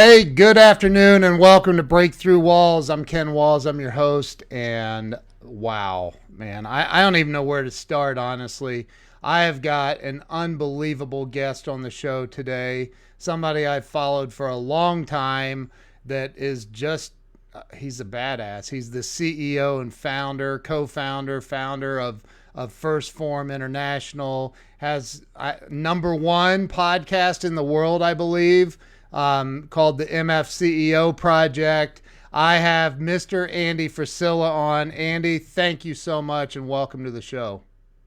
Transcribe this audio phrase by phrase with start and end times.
[0.00, 2.88] Hey, good afternoon and welcome to Breakthrough Walls.
[2.88, 7.64] I'm Ken Walls, I'm your host, and wow, man, I, I don't even know where
[7.64, 8.86] to start, honestly.
[9.24, 14.56] I have got an unbelievable guest on the show today, somebody I've followed for a
[14.56, 15.68] long time
[16.04, 17.14] that is just
[17.52, 18.70] uh, he's a badass.
[18.70, 22.22] He's the CEO and founder, co-founder, founder of
[22.54, 24.54] of First Form International.
[24.76, 28.78] Has uh, number one podcast in the world, I believe
[29.12, 32.02] um, called the MF CEO Project.
[32.32, 33.52] I have Mr.
[33.52, 34.90] Andy Frisella on.
[34.90, 37.62] Andy, thank you so much and welcome to the show.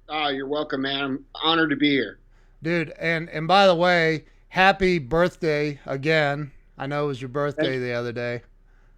[0.09, 1.01] Oh, you're welcome, man.
[1.01, 2.19] I'm honored to be here.
[2.61, 6.51] Dude, and and by the way, happy birthday again.
[6.77, 8.41] I know it was your birthday the other day.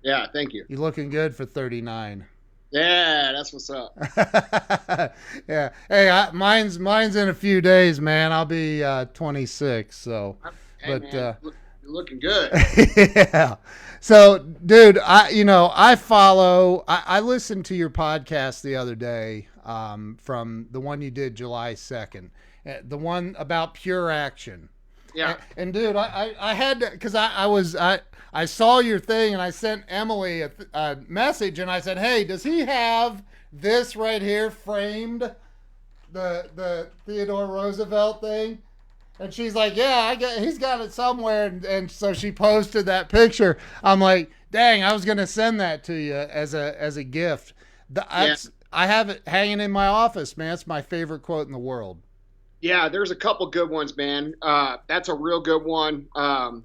[0.02, 0.66] Yeah, thank you.
[0.68, 2.26] You're looking good for 39.
[2.72, 3.96] Yeah, that's what's up.
[5.48, 5.70] yeah.
[5.88, 8.31] Hey, I, mine's mine's in a few days, man.
[8.31, 9.96] I'll be uh, 26.
[9.96, 10.38] So,
[10.81, 11.36] hey, but man, uh,
[11.94, 12.52] looking good.
[12.97, 13.55] yeah.
[13.99, 16.83] So, dude, I you know I follow.
[16.88, 21.35] I, I listened to your podcast the other day um, from the one you did
[21.35, 22.31] July second,
[22.67, 24.69] uh, the one about pure action.
[25.16, 25.38] Yeah.
[25.55, 28.00] And, and dude, I, I, I had to because I, I was I
[28.33, 32.23] I saw your thing and I sent Emily a, a message and I said, hey,
[32.23, 35.22] does he have this right here framed?
[36.11, 38.59] The the Theodore Roosevelt thing.
[39.19, 40.39] And she's like, "Yeah, I got.
[40.39, 43.57] He's got it somewhere." And, and so she posted that picture.
[43.84, 47.53] I'm like, "Dang, I was gonna send that to you as a as a gift."
[47.90, 48.35] The, yeah.
[48.72, 50.53] I have it hanging in my office, man.
[50.53, 52.01] It's my favorite quote in the world.
[52.62, 54.35] Yeah, there's a couple good ones, man.
[54.41, 56.07] Uh, that's a real good one.
[56.16, 56.63] Um,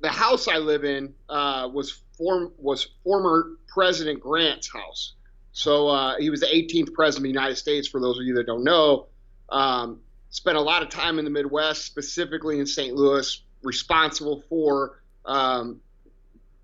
[0.00, 5.14] the house I live in uh, was form was former President Grant's house.
[5.52, 7.86] So uh, he was the 18th president of the United States.
[7.86, 9.06] For those of you that don't know,
[9.50, 10.00] um,
[10.34, 12.92] spent a lot of time in the Midwest, specifically in St.
[12.96, 15.80] Louis, responsible for um,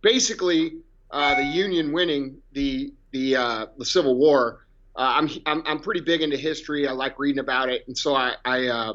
[0.02, 0.78] basically
[1.12, 4.66] uh, the Union winning the the uh, the Civil War.
[4.96, 6.88] Uh, I'm, I'm I'm pretty big into history.
[6.88, 8.92] I like reading about it, and so I I, uh,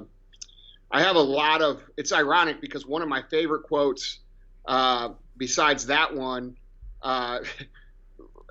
[0.91, 1.81] I have a lot of.
[1.95, 4.19] It's ironic because one of my favorite quotes,
[4.65, 6.57] uh, besides that one.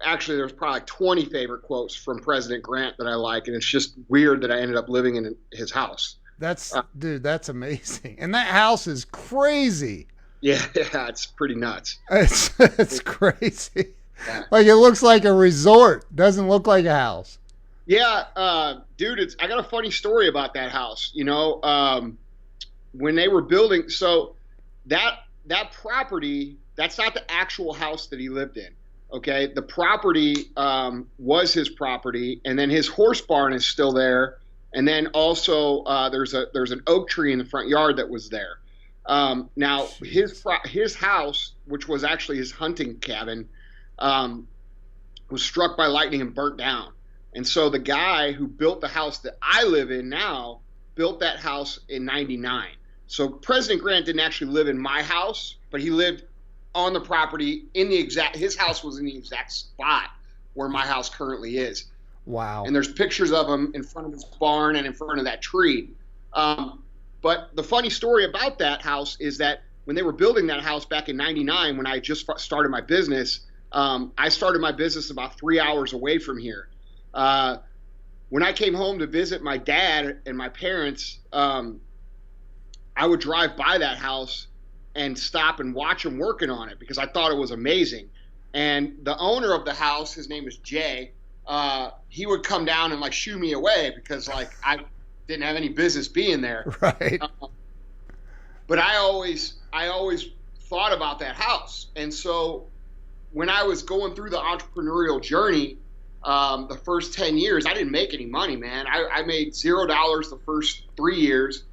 [0.04, 3.66] Actually there's probably like 20 favorite quotes from President Grant that I like, and it's
[3.66, 6.16] just weird that I ended up living in his house.
[6.38, 10.08] That's uh, dude, that's amazing, and that house is crazy.
[10.40, 11.98] Yeah, yeah, it's pretty nuts.
[12.10, 13.94] It's it's crazy.
[14.26, 14.42] Yeah.
[14.50, 16.04] Like it looks like a resort.
[16.14, 17.38] Doesn't look like a house.
[17.86, 21.10] Yeah, uh, dude, it's I got a funny story about that house.
[21.14, 22.18] You know, um,
[22.92, 24.34] when they were building, so
[24.86, 28.72] that that property, that's not the actual house that he lived in.
[29.12, 34.38] Okay, the property um, was his property, and then his horse barn is still there,
[34.72, 38.08] and then also uh, there's a there's an oak tree in the front yard that
[38.08, 38.58] was there.
[39.06, 43.48] Um, now his his house, which was actually his hunting cabin,
[43.98, 44.48] um,
[45.30, 46.92] was struck by lightning and burnt down.
[47.34, 50.60] And so the guy who built the house that I live in now
[50.94, 52.68] built that house in '99.
[53.06, 56.24] So President Grant didn't actually live in my house, but he lived
[56.74, 60.10] on the property in the exact his house was in the exact spot
[60.54, 61.86] where my house currently is.
[62.26, 62.64] Wow.
[62.64, 65.42] And there's pictures of him in front of his barn and in front of that
[65.42, 65.90] tree.
[66.32, 66.82] Um,
[67.22, 70.84] but the funny story about that house is that when they were building that house
[70.84, 73.40] back in 99 when I just started my business,
[73.72, 76.68] um, I started my business about three hours away from here.
[77.12, 77.58] Uh,
[78.30, 81.80] when I came home to visit my dad and my parents, um,
[82.96, 84.46] I would drive by that house
[84.94, 88.08] and stop and watch him working on it because I thought it was amazing.
[88.52, 91.10] And the owner of the house, his name is Jay,
[91.46, 94.78] uh, he would come down and like shoo me away because like I
[95.26, 96.66] didn't have any business being there.
[96.80, 97.20] Right.
[97.20, 97.48] Uh,
[98.66, 100.30] but I always, I always
[100.60, 101.88] thought about that house.
[101.96, 102.66] And so
[103.32, 105.76] when I was going through the entrepreneurial journey,
[106.22, 108.86] um, the first 10 years, I didn't make any money, man.
[108.86, 111.64] I, I made zero dollars the first three years.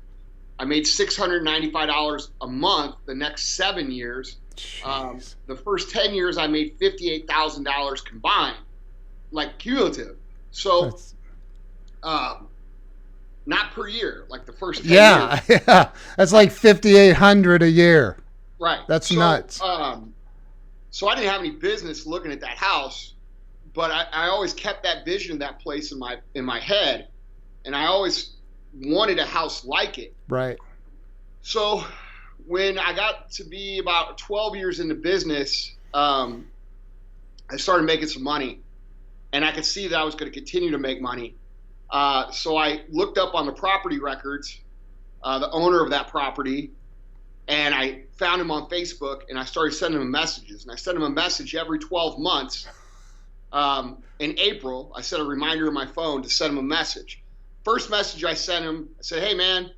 [0.61, 4.37] I made $695 a month the next seven years.
[4.85, 8.57] Um, the first 10 years, I made $58,000 combined,
[9.31, 10.17] like cumulative.
[10.51, 10.99] So,
[12.03, 12.47] um,
[13.47, 15.61] not per year, like the first yeah, years.
[15.67, 18.17] Yeah, that's like 5,800 a year.
[18.59, 18.81] Right.
[18.87, 19.59] That's so, nuts.
[19.63, 20.13] Um,
[20.91, 23.15] so I didn't have any business looking at that house,
[23.73, 27.07] but I, I always kept that vision of that place in my in my head,
[27.65, 28.33] and I always
[28.73, 30.13] wanted a house like it.
[30.27, 30.57] Right.
[31.41, 31.83] So
[32.45, 36.47] when I got to be about 12 years in the business, um,
[37.49, 38.59] I started making some money,
[39.33, 41.35] and I could see that I was going to continue to make money.
[41.89, 44.57] Uh, so I looked up on the property records,
[45.23, 46.71] uh, the owner of that property,
[47.47, 50.63] and I found him on Facebook and I started sending him messages.
[50.63, 52.67] And I sent him a message every 12 months.
[53.51, 57.20] Um, in April, I set a reminder on my phone to send him a message.
[57.63, 59.71] First message I sent him, I said, Hey man,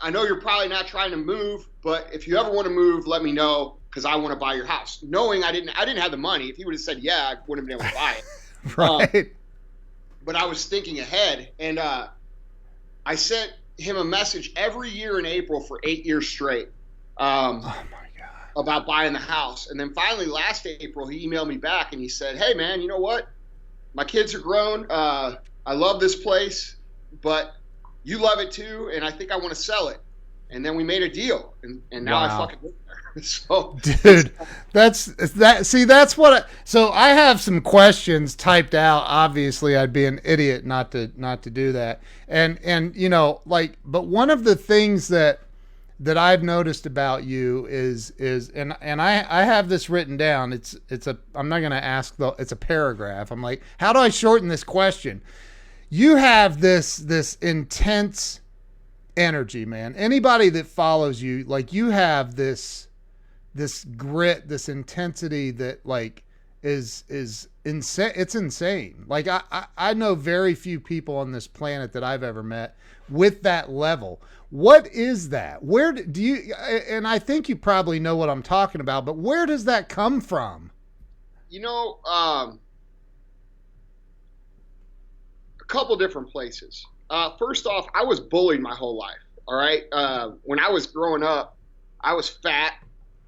[0.00, 3.06] I know you're probably not trying to move, but if you ever want to move,
[3.06, 5.02] let me know because I want to buy your house.
[5.02, 6.48] Knowing I didn't, I didn't have the money.
[6.48, 8.76] If he would have said yeah, I wouldn't have been able to buy it.
[8.76, 9.14] right.
[9.14, 9.30] Um,
[10.24, 12.08] but I was thinking ahead, and uh,
[13.06, 16.68] I sent him a message every year in April for eight years straight.
[17.16, 18.50] Um, oh my god!
[18.56, 22.08] About buying the house, and then finally last April he emailed me back and he
[22.08, 23.28] said, "Hey man, you know what?
[23.94, 24.86] My kids are grown.
[24.90, 26.75] Uh, I love this place,
[27.22, 27.56] but
[28.04, 30.00] you love it too, and I think I want to sell it."
[30.50, 32.26] And then we made a deal, and, and now wow.
[32.26, 32.96] I fucking live there.
[33.22, 34.32] so, dude,
[34.72, 35.66] that's that.
[35.66, 36.32] See, that's what.
[36.32, 39.04] I, so I have some questions typed out.
[39.06, 42.02] Obviously, I'd be an idiot not to not to do that.
[42.28, 45.40] And and you know, like, but one of the things that
[45.98, 50.52] that I've noticed about you is is and and I I have this written down.
[50.52, 53.30] It's it's a I'm not going to ask the it's a paragraph.
[53.30, 55.22] I'm like, how do I shorten this question?
[55.88, 58.40] You have this this intense
[59.16, 59.94] energy, man.
[59.94, 62.88] Anybody that follows you, like you have this
[63.54, 66.24] this grit, this intensity that like
[66.62, 68.12] is is insane.
[68.16, 69.04] It's insane.
[69.06, 72.76] Like I, I I know very few people on this planet that I've ever met
[73.08, 74.20] with that level.
[74.50, 75.62] What is that?
[75.62, 76.54] Where do you?
[76.88, 79.04] And I think you probably know what I'm talking about.
[79.04, 80.70] But where does that come from?
[81.48, 82.58] You know, um,
[85.55, 86.84] a couple different places.
[87.10, 89.18] Uh, first off, I was bullied my whole life.
[89.48, 91.56] All right, uh, when I was growing up,
[92.00, 92.74] I was fat.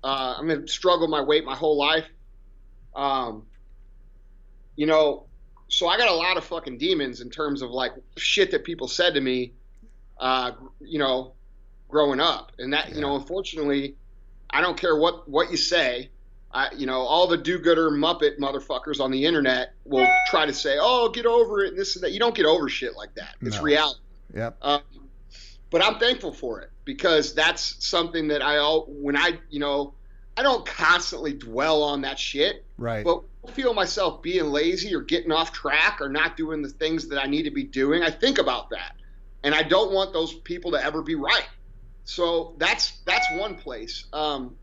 [0.03, 2.07] Uh, I'm gonna struggle my weight my whole life.
[2.97, 3.47] Um,
[4.75, 5.27] you know,
[5.69, 8.89] so I got a lot of fucking demons in terms of like shit that people
[8.89, 9.53] said to me,
[10.19, 11.35] uh, you know,
[11.89, 12.95] growing up, and that yeah.
[12.97, 13.97] you know, unfortunately,
[14.51, 16.11] I don't care what what you say.
[16.51, 20.79] I, you know, all the do-gooder Muppet motherfuckers on the internet will try to say,
[20.81, 22.13] "Oh, get over it," and this and that.
[22.13, 23.35] You don't get over shit like that.
[23.43, 23.63] It's no.
[23.63, 24.01] reality.
[24.35, 24.57] Yep.
[24.63, 24.81] Um,
[25.71, 29.93] but I'm thankful for it because that's something that I all when I you know
[30.39, 32.65] I don't constantly dwell on that shit.
[32.79, 33.05] Right.
[33.05, 37.09] But I feel myself being lazy or getting off track or not doing the things
[37.09, 38.95] that I need to be doing, I think about that,
[39.43, 41.49] and I don't want those people to ever be right.
[42.05, 44.05] So that's that's one place.
[44.15, 44.57] Um,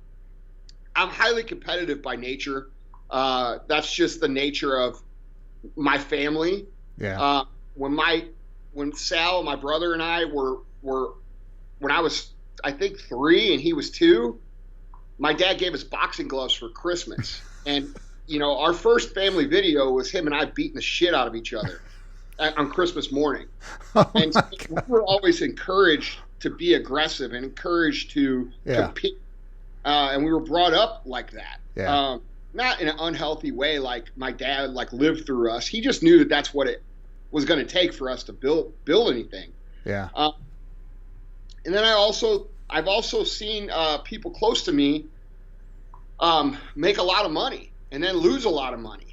[0.95, 2.69] I'm highly competitive by nature.
[3.09, 5.01] Uh, that's just the nature of
[5.75, 6.65] my family.
[6.97, 7.21] Yeah.
[7.21, 7.45] Uh,
[7.75, 8.25] when my
[8.73, 11.13] when Sal, my brother, and I were were
[11.79, 12.33] when I was
[12.63, 14.39] I think three and he was two.
[15.17, 17.95] My dad gave us boxing gloves for Christmas, and
[18.27, 21.35] you know our first family video was him and I beating the shit out of
[21.35, 21.81] each other
[22.39, 23.47] on Christmas morning.
[23.95, 28.85] Oh and so we were always encouraged to be aggressive and encouraged to yeah.
[28.85, 29.17] compete,
[29.85, 31.59] uh, and we were brought up like that.
[31.75, 31.95] Yeah.
[31.95, 32.21] Um,
[32.53, 35.67] not in an unhealthy way, like my dad like lived through us.
[35.67, 36.81] He just knew that that's what it
[37.31, 39.51] was going to take for us to build build anything.
[39.83, 40.09] Yeah.
[40.15, 40.31] Uh,
[41.65, 45.05] and then I also I've also seen uh, people close to me
[46.19, 49.03] um, make a lot of money and then lose a lot of money.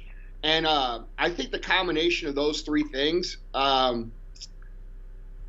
[0.41, 4.11] And uh, I think the combination of those three things um,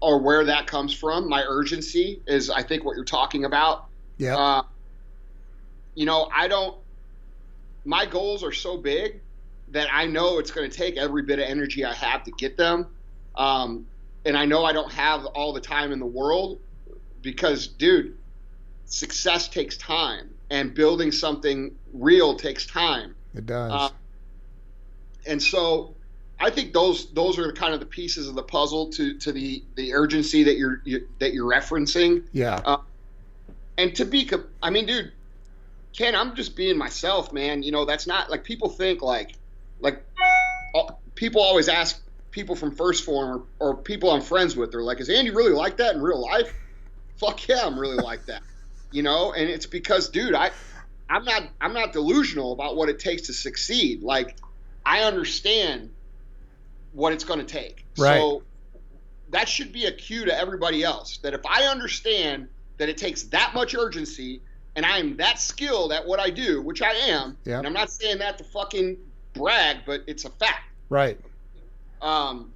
[0.03, 1.29] are where that comes from.
[1.29, 3.87] My urgency is, I think, what you're talking about.
[4.19, 4.37] Yeah.
[4.37, 4.63] Uh,
[5.95, 6.77] you know, I don't.
[7.85, 9.21] My goals are so big
[9.69, 12.57] that I know it's going to take every bit of energy I have to get
[12.57, 12.87] them.
[13.35, 13.87] Um,
[14.25, 16.61] and I know I don't have all the time in the world,
[17.23, 18.17] because, dude,
[18.87, 23.15] success takes time, and building something real takes time.
[23.35, 23.73] It does.
[23.73, 23.89] Uh,
[25.27, 25.95] and so,
[26.39, 29.63] I think those those are kind of the pieces of the puzzle to to the
[29.75, 32.25] the urgency that you're you, that you're referencing.
[32.33, 32.61] Yeah.
[32.65, 32.79] Uh,
[33.77, 34.31] and to be,
[34.63, 35.13] I mean, dude,
[35.97, 37.63] Ken, I'm just being myself, man.
[37.63, 39.35] You know, that's not like people think like
[39.81, 40.05] like
[41.15, 44.73] people always ask people from 1st form or, or people I'm friends with.
[44.73, 46.53] They're like, "Is Andy really like that in real life?"
[47.17, 48.43] fuck yeah, I'm really like that.
[48.91, 50.51] You know, and it's because, dude, I,
[51.09, 54.03] I'm not, I'm not delusional about what it takes to succeed.
[54.03, 54.37] Like,
[54.87, 55.91] I understand
[56.93, 57.85] what it's going to take.
[57.99, 58.19] Right.
[58.19, 58.43] So
[59.31, 63.25] that should be a cue to everybody else that if I understand that it takes
[63.25, 64.43] that much urgency
[64.77, 67.59] and I am that skilled at what I do, which I am, yep.
[67.59, 68.97] and I'm not saying that to fucking
[69.35, 70.65] brag, but it's a fact.
[70.89, 71.19] Right.
[72.03, 72.53] Um,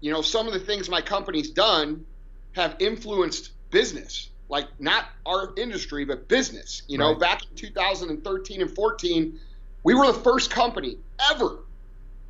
[0.00, 2.04] you know, some of the things my company's done
[2.52, 6.82] have influenced business, like not our industry, but business.
[6.88, 7.20] You know, right.
[7.20, 9.40] back in 2013 and 14,
[9.82, 10.98] we were the first company
[11.30, 11.58] ever,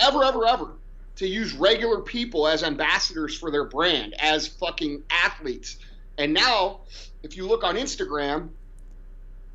[0.00, 0.70] ever, ever, ever
[1.16, 5.78] to use regular people as ambassadors for their brand, as fucking athletes.
[6.18, 6.80] And now,
[7.22, 8.50] if you look on Instagram,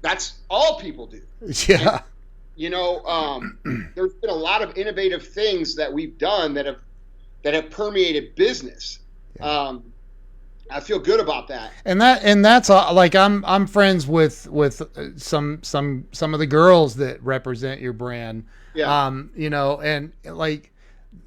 [0.02, 1.22] that's all people do.
[1.68, 1.90] Yeah.
[1.90, 2.02] And,
[2.56, 3.58] you know, um,
[3.96, 6.80] there's been a lot of innovative things that we've done that have
[7.44, 9.00] that have permeated business.
[9.38, 9.46] Yeah.
[9.46, 9.94] Um,
[10.70, 11.72] I feel good about that.
[11.86, 16.34] And that and that's uh, like I'm I'm friends with with uh, some some some
[16.34, 18.46] of the girls that represent your brand.
[18.76, 19.06] Yeah.
[19.06, 20.72] Um, you know, and like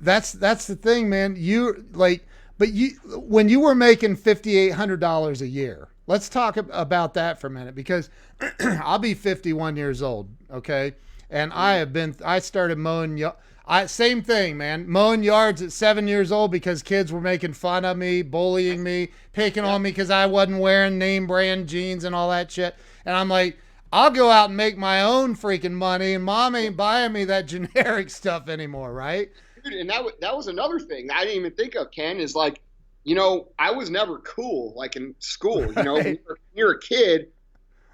[0.00, 1.35] that's that's the thing, man.
[1.37, 2.26] You like
[2.59, 5.88] but you when you were making $5800 a year.
[6.06, 8.11] Let's talk about that for a minute because
[8.61, 10.94] I'll be 51 years old, okay?
[11.30, 11.78] And I mm.
[11.78, 13.23] have been I started mowing
[13.66, 14.88] I same thing, man.
[14.88, 19.12] Mowing yards at seven years old because kids were making fun of me, bullying me,
[19.32, 22.75] picking on me because I wasn't wearing name brand jeans and all that shit.
[23.04, 23.59] And I'm like,
[23.92, 27.47] I'll go out and make my own freaking money, and mom ain't buying me that
[27.47, 29.30] generic stuff anymore, right?
[29.62, 31.90] Dude, and that that was another thing I didn't even think of.
[31.90, 32.61] Ken is like,
[33.04, 35.73] you know, I was never cool like in school.
[35.73, 37.28] You know, when you're, you're a kid,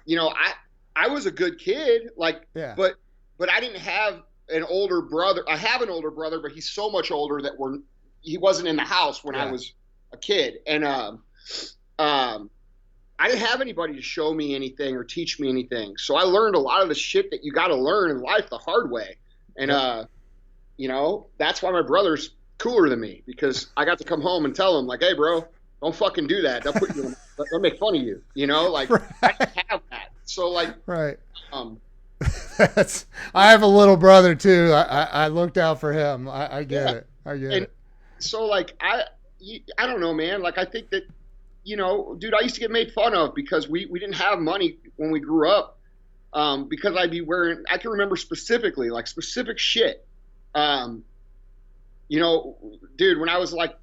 [0.05, 0.53] you know, I
[0.95, 2.73] I was a good kid, like, yeah.
[2.75, 2.95] but
[3.37, 5.43] but I didn't have an older brother.
[5.47, 7.77] I have an older brother, but he's so much older that we're
[8.21, 9.45] he wasn't in the house when yeah.
[9.45, 9.73] I was
[10.11, 11.23] a kid, and um,
[11.97, 12.49] um,
[13.17, 15.95] I didn't have anybody to show me anything or teach me anything.
[15.97, 18.49] So I learned a lot of the shit that you got to learn in life
[18.49, 19.17] the hard way,
[19.57, 20.05] and uh,
[20.77, 24.45] you know that's why my brother's cooler than me because I got to come home
[24.45, 25.47] and tell him like, hey, bro,
[25.81, 26.63] don't fucking do that.
[26.63, 27.05] They'll put you.
[27.05, 27.15] In,
[27.51, 28.21] they'll make fun of you.
[28.35, 29.01] You know, like right.
[29.23, 30.11] I have that.
[30.25, 31.17] So like, right.
[31.51, 31.79] Um,
[32.57, 33.07] That's.
[33.33, 34.71] I have a little brother too.
[34.73, 36.27] I, I, I looked out for him.
[36.27, 36.91] I, I get yeah.
[36.97, 37.07] it.
[37.25, 37.73] I get and it.
[38.19, 39.03] So like I,
[39.77, 40.41] I don't know, man.
[40.41, 41.07] Like I think that,
[41.63, 44.39] you know, dude, I used to get made fun of because we we didn't have
[44.39, 45.77] money when we grew up.
[46.31, 47.63] Um, because I'd be wearing.
[47.71, 50.05] I can remember specifically, like specific shit.
[50.53, 51.03] Um,
[52.09, 52.57] you know,
[52.97, 53.77] dude, when I was like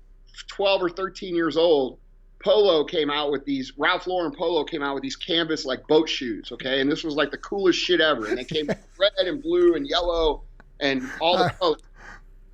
[0.49, 1.99] 12 or 13 years old,
[2.45, 6.09] Polo came out with these Ralph Lauren Polo came out with these canvas like boat
[6.09, 8.66] shoes, okay, and this was like the coolest shit ever, and they came
[8.99, 10.42] red and blue and yellow
[10.80, 11.56] and all the uh-huh.
[11.59, 11.83] colors.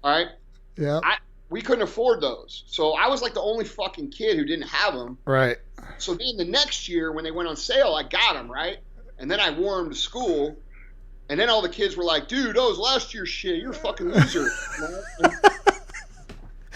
[0.05, 0.29] All right.
[0.77, 1.01] Yeah.
[1.03, 1.19] I,
[1.51, 4.95] we couldn't afford those, so I was like the only fucking kid who didn't have
[4.95, 5.19] them.
[5.25, 5.59] Right.
[5.99, 8.79] So then the next year when they went on sale, I got them right,
[9.19, 10.57] and then I wore them to school,
[11.29, 14.09] and then all the kids were like, "Dude, those last year's shit, you're a fucking
[14.09, 14.49] loser."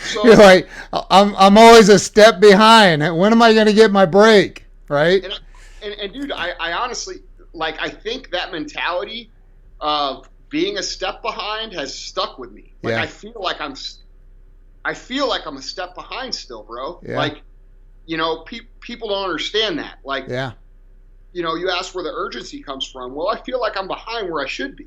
[0.06, 3.02] So, You're like, I'm, I'm always a step behind.
[3.16, 4.66] When am I going to get my break?
[4.88, 5.24] Right.
[5.24, 5.40] And,
[5.82, 7.16] and, and dude, I, I honestly,
[7.52, 9.30] like, I think that mentality
[9.80, 12.72] of being a step behind has stuck with me.
[12.82, 13.02] Like, yeah.
[13.02, 13.74] I feel like I'm,
[14.84, 17.00] I feel like I'm a step behind still, bro.
[17.06, 17.16] Yeah.
[17.16, 17.42] Like,
[18.06, 19.98] you know, pe- people don't understand that.
[20.04, 20.52] Like, yeah.
[21.32, 23.14] You know, you ask where the urgency comes from.
[23.14, 24.86] Well, I feel like I'm behind where I should be.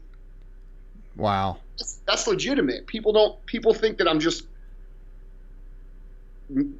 [1.16, 1.58] Wow.
[1.78, 2.88] That's, that's legitimate.
[2.88, 3.46] People don't.
[3.46, 4.46] People think that I'm just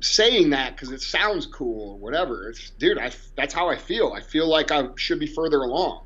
[0.02, 2.50] saying that because it sounds cool or whatever.
[2.50, 4.14] It's, dude, I that's how I feel.
[4.14, 6.04] I feel like I should be further along.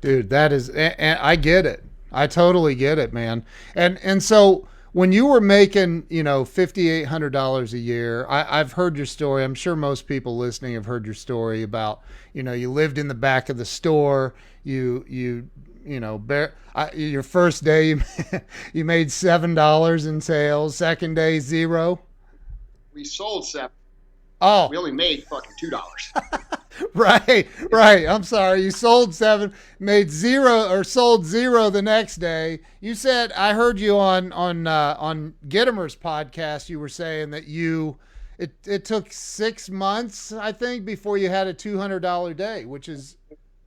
[0.00, 1.84] Dude, that is, and, I get it.
[2.12, 3.44] I totally get it, man.
[3.74, 8.26] And and so when you were making, you know, fifty eight hundred dollars a year,
[8.28, 9.44] I, I've heard your story.
[9.44, 13.08] I'm sure most people listening have heard your story about, you know, you lived in
[13.08, 14.34] the back of the store.
[14.64, 15.48] You you
[15.84, 18.02] you know, bear, I, your first day you,
[18.74, 20.76] you made seven dollars in sales.
[20.76, 22.00] Second day zero
[22.98, 23.70] we sold seven.
[24.40, 26.12] Oh, we only made fucking two dollars.
[26.94, 28.08] right, right.
[28.08, 28.62] I'm sorry.
[28.62, 32.58] You sold seven, made zero, or sold zero the next day.
[32.80, 36.68] You said I heard you on on uh, on Gittimer's podcast.
[36.68, 37.98] You were saying that you
[38.36, 42.64] it it took six months, I think, before you had a two hundred dollar day,
[42.64, 43.16] which is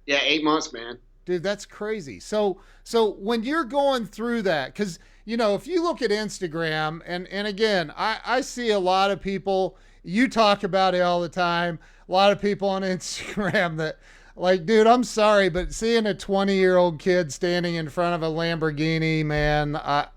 [0.06, 0.98] yeah, eight months, man.
[1.24, 2.20] Dude, that's crazy.
[2.20, 7.01] So so when you're going through that, because you know, if you look at Instagram,
[7.06, 9.78] and and again, I I see a lot of people.
[10.04, 11.78] You talk about it all the time.
[12.10, 13.98] A lot of people on Instagram that
[14.36, 18.24] like, dude, I'm sorry, but seeing a 20 year old kid standing in front of
[18.24, 20.08] a Lamborghini, man, I,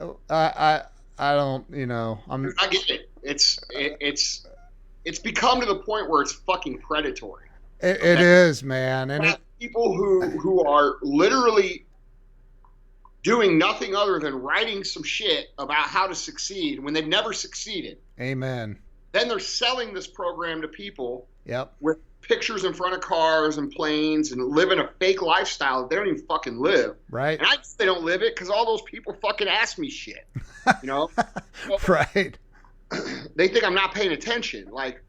[0.00, 0.82] I, I,
[1.18, 2.52] I don't, you know, I'm.
[2.58, 3.10] I get it.
[3.22, 4.46] It's, it, it's,
[5.04, 7.44] it's become to the point where it's fucking predatory.
[7.80, 11.85] It, it is, man, and it, people who who are literally
[13.26, 17.98] doing nothing other than writing some shit about how to succeed when they've never succeeded.
[18.20, 18.78] Amen.
[19.10, 21.26] Then they're selling this program to people.
[21.44, 21.74] Yep.
[21.80, 25.96] With pictures in front of cars and planes and living a fake lifestyle that they
[25.96, 26.94] don't even fucking live.
[27.10, 27.36] Right.
[27.36, 30.26] And I they don't live it because all those people fucking ask me shit.
[30.82, 31.10] You know?
[31.88, 32.38] right.
[33.34, 34.68] They think I'm not paying attention.
[34.70, 35.02] Like,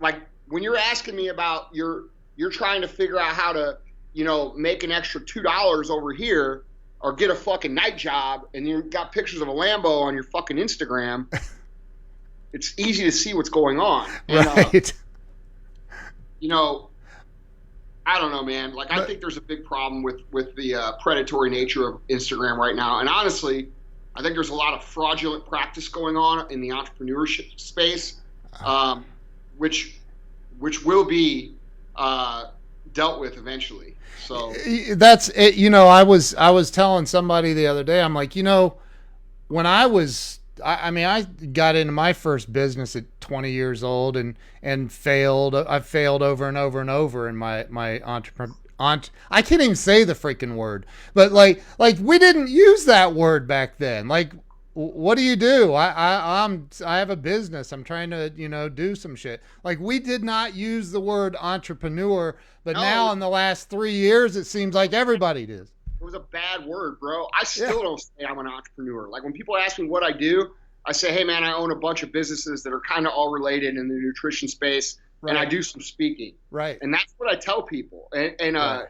[0.00, 0.16] like
[0.48, 2.04] when you're asking me about your,
[2.36, 3.78] you're trying to figure out how to,
[4.14, 6.64] you know, make an extra two dollars over here
[7.02, 10.22] or get a fucking night job and you got pictures of a Lambo on your
[10.24, 11.26] fucking Instagram,
[12.52, 14.08] it's easy to see what's going on.
[14.28, 14.92] And, uh, right.
[16.38, 16.88] you know,
[18.06, 18.74] I don't know, man.
[18.74, 22.56] Like, I think there's a big problem with with the uh, predatory nature of Instagram
[22.56, 22.98] right now.
[22.98, 23.68] And honestly,
[24.16, 28.20] I think there's a lot of fraudulent practice going on in the entrepreneurship space,
[28.64, 29.04] um,
[29.56, 29.98] which
[30.58, 31.54] which will be
[31.94, 32.46] uh,
[32.92, 33.96] dealt with eventually.
[34.26, 34.54] So
[34.94, 35.54] that's it.
[35.54, 38.00] You know, I was I was telling somebody the other day.
[38.00, 38.78] I'm like, you know,
[39.48, 43.82] when I was I, I mean, I got into my first business at 20 years
[43.82, 45.54] old and and failed.
[45.54, 48.56] I've failed over and over and over in my my entrepreneur.
[48.78, 53.46] I can't even say the freaking word, but like, like we didn't use that word
[53.46, 54.08] back then.
[54.08, 54.32] Like,
[54.74, 55.74] what do you do?
[55.74, 57.72] I, I, I'm, I have a business.
[57.72, 59.42] I'm trying to, you know, do some shit.
[59.64, 62.80] Like, we did not use the word entrepreneur, but no.
[62.80, 65.72] now in the last three years, it seems like everybody does.
[66.00, 67.28] It was a bad word, bro.
[67.38, 67.82] I still yeah.
[67.82, 69.08] don't say I'm an entrepreneur.
[69.08, 70.50] Like when people ask me what I do,
[70.84, 73.30] I say, hey man, I own a bunch of businesses that are kind of all
[73.30, 75.30] related in the nutrition space, right.
[75.30, 76.34] and I do some speaking.
[76.50, 76.78] Right.
[76.80, 78.08] And that's what I tell people.
[78.12, 78.88] And, and uh, right.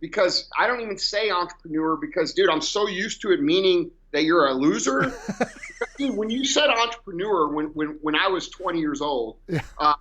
[0.00, 4.24] because I don't even say entrepreneur because, dude, I'm so used to it meaning that
[4.24, 5.12] you're a loser.
[5.98, 9.60] dude, when you said entrepreneur, when when when I was 20 years old, yeah.
[9.78, 9.94] uh,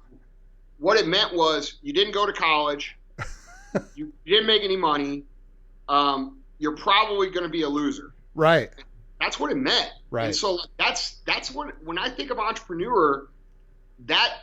[0.80, 2.98] what it meant was you didn't go to college,
[3.96, 5.24] you didn't make any money.
[5.90, 8.14] Um, you're probably going to be a loser.
[8.36, 8.70] Right.
[9.20, 9.92] That's what it meant.
[10.10, 10.26] Right.
[10.26, 13.28] And so that's that's what when I think of entrepreneur,
[14.06, 14.34] that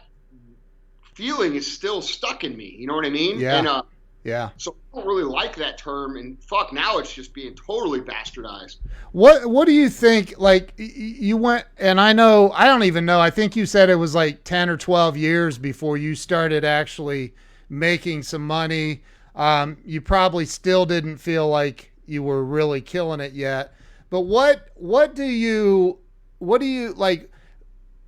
[1.15, 2.75] feeling is still stuck in me.
[2.79, 3.39] You know what I mean?
[3.39, 3.59] Yeah.
[3.59, 3.83] And, uh,
[4.25, 4.51] yeah.
[4.57, 8.79] So I don't really like that term, and fuck, now it's just being totally bastardized.
[9.13, 10.39] What What do you think?
[10.39, 13.21] Like you went, and I know I don't even know.
[13.21, 17.35] I think you said it was like ten or twelve years before you started actually
[17.69, 19.03] making some money.
[19.37, 23.75] Um, you probably still didn't feel like you were really killing it yet.
[24.09, 25.99] But what what do you
[26.39, 27.31] what do you like?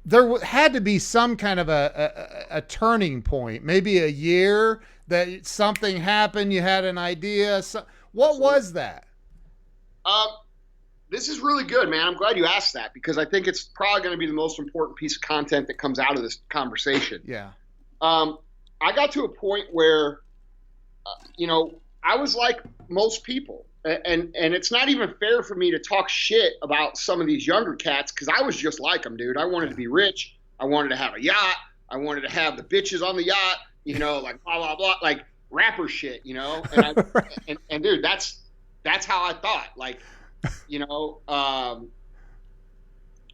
[0.06, 4.80] There had to be some kind of a, a, a turning point, maybe a year
[5.08, 6.52] that something happened.
[6.52, 7.62] You had an idea.
[7.62, 9.04] So, what was that?
[10.04, 10.28] Um,
[11.10, 12.06] this is really good, man.
[12.06, 14.58] I'm glad you asked that because I think it's probably going to be the most
[14.58, 17.22] important piece of content that comes out of this conversation.
[17.24, 17.50] Yeah.
[18.00, 18.38] Um,
[18.80, 20.20] I got to a point where,
[21.06, 25.54] uh, you know, I was like most people and and it's not even fair for
[25.54, 29.02] me to talk shit about some of these younger cats because I was just like
[29.02, 29.36] them, dude.
[29.36, 30.36] I wanted to be rich.
[30.58, 31.56] I wanted to have a yacht.
[31.88, 33.58] I wanted to have the bitches on the yacht.
[33.86, 36.26] You know, like blah blah blah, like rapper shit.
[36.26, 38.40] You know, and I, and, and dude, that's
[38.82, 39.68] that's how I thought.
[39.76, 40.00] Like,
[40.66, 41.88] you know, um,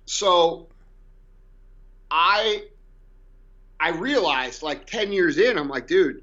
[0.04, 0.68] so
[2.10, 2.64] I
[3.80, 6.22] I realized like ten years in, I'm like, dude,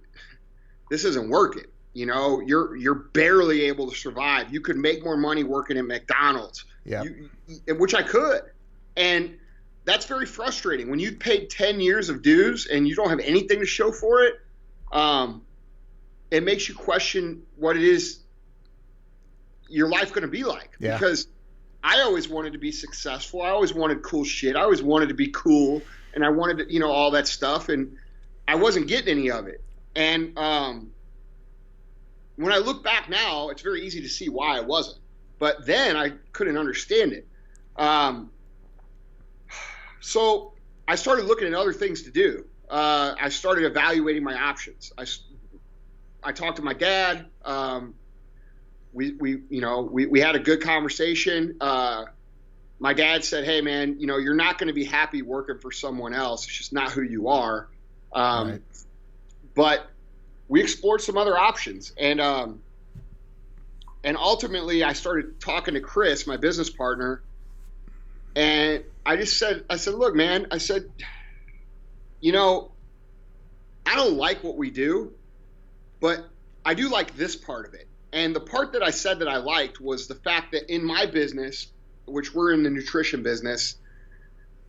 [0.92, 1.66] this isn't working.
[1.94, 4.54] You know, you're you're barely able to survive.
[4.54, 6.66] You could make more money working at McDonald's.
[6.86, 7.04] Yeah.
[7.68, 8.42] Which I could.
[8.96, 9.39] And
[9.90, 10.90] that's very frustrating.
[10.90, 14.24] When you've paid 10 years of dues and you don't have anything to show for
[14.24, 14.40] it,
[14.92, 15.42] um,
[16.30, 18.20] it makes you question what it is
[19.68, 20.72] your life going to be like.
[20.80, 20.98] Yeah.
[20.98, 21.28] Because
[21.84, 23.42] I always wanted to be successful.
[23.42, 24.56] I always wanted cool shit.
[24.56, 25.82] I always wanted to be cool
[26.14, 27.70] and I wanted to, you know, all that stuff.
[27.70, 27.98] And
[28.48, 29.64] I wasn't getting any of it.
[29.96, 30.92] And, um,
[32.36, 35.00] when I look back now, it's very easy to see why I wasn't.
[35.40, 37.28] But then I couldn't understand it.
[37.76, 38.32] Um,
[40.00, 40.54] so
[40.88, 42.46] I started looking at other things to do.
[42.70, 44.92] Uh, I started evaluating my options.
[44.98, 45.06] I,
[46.24, 47.26] I talked to my dad.
[47.44, 47.96] Um,
[48.94, 51.58] we, we, you know, we, we had a good conversation.
[51.62, 52.06] Uh,
[52.80, 55.72] my dad said, Hey man, you know, you're not going to be happy working for
[55.72, 56.46] someone else.
[56.46, 57.70] It's just not who you are.
[58.12, 58.62] Um, right.
[59.54, 59.88] but
[60.48, 62.62] we explored some other options, and um,
[64.04, 67.22] and ultimately, I started talking to Chris, my business partner,
[68.36, 70.86] and I just said, I said, look, man, I said,
[72.20, 72.72] you know,
[73.86, 75.14] I don't like what we do,
[76.00, 76.26] but
[76.64, 77.88] I do like this part of it.
[78.12, 81.06] And the part that I said that I liked was the fact that in my
[81.06, 81.68] business,
[82.06, 83.76] which we're in the nutrition business,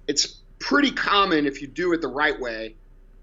[0.06, 2.76] it's pretty common if you do it the right way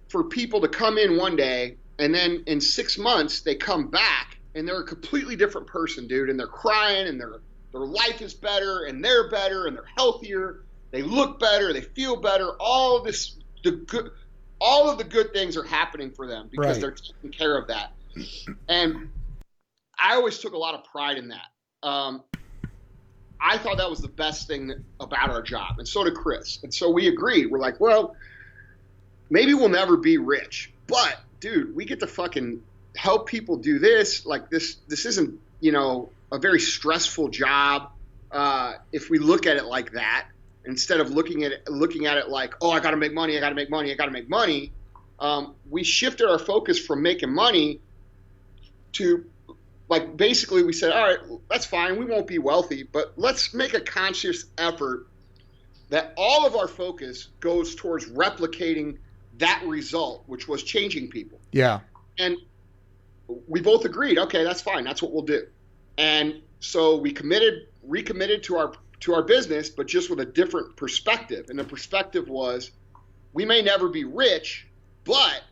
[0.09, 4.37] for people to come in one day and then in six months they come back
[4.55, 7.41] and they're a completely different person, dude, and they're crying and their
[7.77, 12.15] their life is better and they're better and they're healthier, they look better, they feel
[12.15, 12.51] better.
[12.59, 14.11] All of this the good
[14.59, 16.81] all of the good things are happening for them because right.
[16.81, 17.91] they're taking care of that.
[18.67, 19.09] And
[19.99, 21.87] I always took a lot of pride in that.
[21.87, 22.23] Um,
[23.39, 26.59] I thought that was the best thing about our job, and so did Chris.
[26.63, 27.51] And so we agreed.
[27.51, 28.15] We're like, well,
[29.29, 32.63] maybe we'll never be rich, but dude, we get to fucking
[32.95, 34.25] help people do this.
[34.25, 37.91] Like this, this isn't, you know, a very stressful job.
[38.31, 40.27] Uh, if we look at it like that,
[40.65, 43.37] instead of looking at it, looking at it like, oh, I got to make money,
[43.37, 44.73] I got to make money, I got to make money.
[45.19, 47.79] um, we shifted our focus from making money
[48.93, 49.25] to
[49.89, 51.97] like basically we said, all right, that's fine.
[51.97, 55.07] We won't be wealthy, but let's make a conscious effort
[55.89, 58.97] that all of our focus goes towards replicating
[59.37, 61.39] that result, which was changing people.
[61.51, 61.79] Yeah.
[62.19, 62.35] And
[63.47, 64.83] we both agreed, okay, that's fine.
[64.83, 65.47] That's what we'll do.
[65.97, 70.75] And so we committed, recommitted to our to our business, but just with a different
[70.75, 71.47] perspective.
[71.49, 72.71] And the perspective was,
[73.33, 74.67] we may never be rich,
[75.03, 75.43] but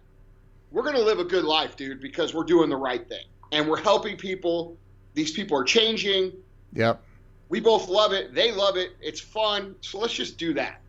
[0.71, 3.69] we're going to live a good life, dude, because we're doing the right thing and
[3.69, 4.77] we're helping people.
[5.13, 6.33] These people are changing.
[6.73, 7.01] Yep.
[7.49, 8.33] We both love it.
[8.33, 8.91] They love it.
[8.99, 9.75] It's fun.
[9.81, 10.81] So let's just do that.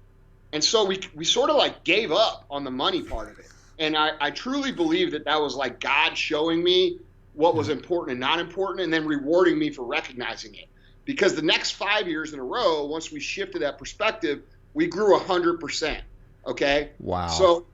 [0.53, 3.49] And so we, we sort of like gave up on the money part of it.
[3.79, 6.99] And I, I truly believe that that was like God showing me
[7.37, 10.69] what was important and not important and then rewarding me for recognizing it.
[11.05, 14.43] Because the next five years in a row, once we shifted that perspective,
[14.75, 16.01] we grew 100%.
[16.47, 16.91] Okay.
[16.99, 17.29] Wow.
[17.29, 17.67] So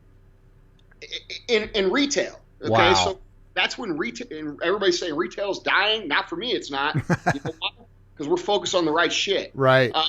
[1.48, 2.70] in, in retail, okay.
[2.70, 2.94] Wow.
[2.94, 3.20] So
[3.54, 6.08] that's when retail, everybody's saying retail's dying.
[6.08, 6.94] Not for me, it's not.
[6.94, 7.40] Because you
[8.20, 9.52] know we're focused on the right shit.
[9.54, 9.90] Right.
[9.94, 10.06] Uh,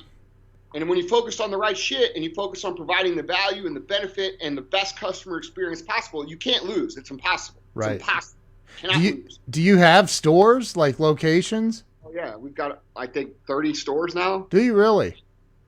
[0.76, 3.68] and when you focus on the right shit and you focus on providing the value
[3.68, 6.98] and the benefit and the best customer experience possible, you can't lose.
[6.98, 7.62] It's impossible.
[7.76, 7.92] It's Right.
[7.94, 8.40] impossible.
[8.82, 9.40] Do you lose.
[9.50, 11.84] do you have stores like locations?
[12.06, 14.48] Oh, yeah, we've got I think 30 stores now.
[14.50, 15.18] Do you really?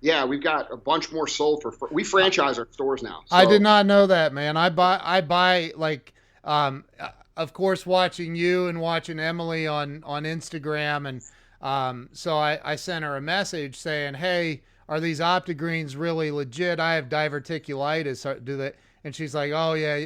[0.02, 1.74] Yeah, we've got a bunch more sold for.
[1.92, 3.24] We franchise our stores now.
[3.32, 4.56] I did not know that, man.
[4.58, 6.14] I buy I buy like
[6.44, 11.22] um uh, of course watching you and watching Emily on on Instagram and
[11.62, 16.80] um so I I sent her a message saying, "Hey, are these Optigreens really legit?
[16.80, 18.46] I have diverticulitis.
[18.46, 20.06] Do they?" And she's like, "Oh yeah,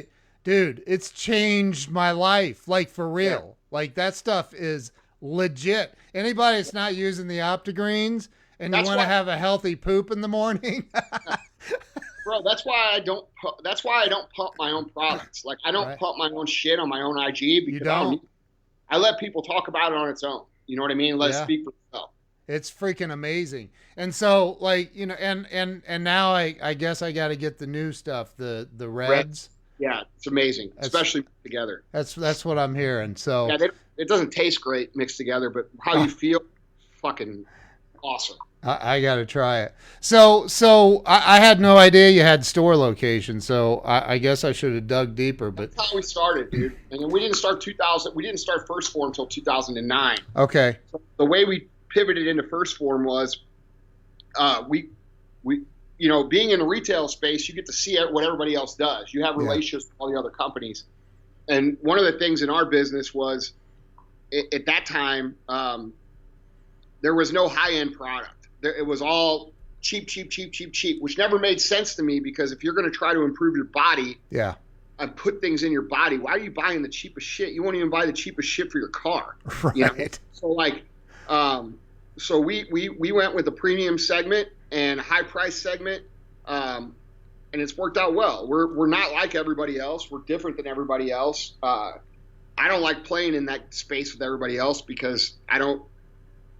[0.50, 3.56] dude, it's changed my life like for real.
[3.70, 5.94] Like that stuff is legit.
[6.12, 8.26] Anybody that's not using the Optigreens
[8.58, 10.88] and you want to have a healthy poop in the morning,
[12.24, 12.42] bro.
[12.42, 13.24] That's why I don't.
[13.62, 15.44] That's why I don't pump my own products.
[15.44, 15.98] Like I don't Right.
[15.98, 18.28] pump my own shit on my own IG because I, don't?
[18.88, 20.42] I let people talk about it on its own.
[20.66, 21.16] You know what I mean?
[21.16, 21.42] Let Yeah.
[21.42, 22.10] it speak for itself.
[22.48, 23.70] It's freaking amazing.
[23.96, 27.36] And so like, you know, and and and now I I guess I got to
[27.36, 29.48] get the new stuff, the the reds.
[29.80, 31.82] Yeah, it's amazing, That's- especially together.
[31.90, 33.16] That's that's what I'm hearing.
[33.16, 36.04] So Yeah, they, it doesn't taste great mixed together, but how Oh.
[36.04, 36.40] you feel,
[37.00, 37.44] fucking
[38.02, 38.36] awesome.
[38.62, 39.74] I, I got to try it.
[40.00, 43.46] So so I, I had no idea you had store locations.
[43.46, 45.50] So I, I guess I should have dug deeper.
[45.50, 46.76] But That's how we started, dude.
[46.90, 48.14] And we didn't start 2000.
[48.14, 50.18] We didn't start First Form until 2009.
[50.36, 50.76] okay,
[51.16, 53.40] the way we pivoted into first form was
[54.36, 54.90] uh, we
[55.42, 55.62] we
[56.00, 59.12] you know being in a retail space you get to see what everybody else does.
[59.12, 59.42] You have Yeah.
[59.42, 60.84] relationships with all the other companies.
[61.46, 63.52] And one of the things in our business was
[64.32, 65.92] at, at that time um,
[67.02, 68.48] there was no high end product.
[68.62, 72.18] There, it was all cheap cheap cheap cheap cheap which never made sense to me
[72.18, 74.54] because if you're going to try to improve your body yeah,
[74.98, 77.52] and put things in your body why are you buying the cheapest shit?
[77.52, 79.36] You won't even buy the cheapest shit for your car.
[79.74, 79.92] You know?
[79.92, 80.18] right.
[80.32, 80.84] So like,
[81.28, 81.78] um,
[82.18, 86.04] so we, we we went with a premium segment and high price segment,
[86.46, 86.94] um,
[87.52, 88.46] and it's worked out well.
[88.48, 90.10] We're we're not like everybody else.
[90.10, 91.54] We're different than everybody else.
[91.62, 91.92] Uh,
[92.56, 95.82] I don't like playing in that space with everybody else because I don't.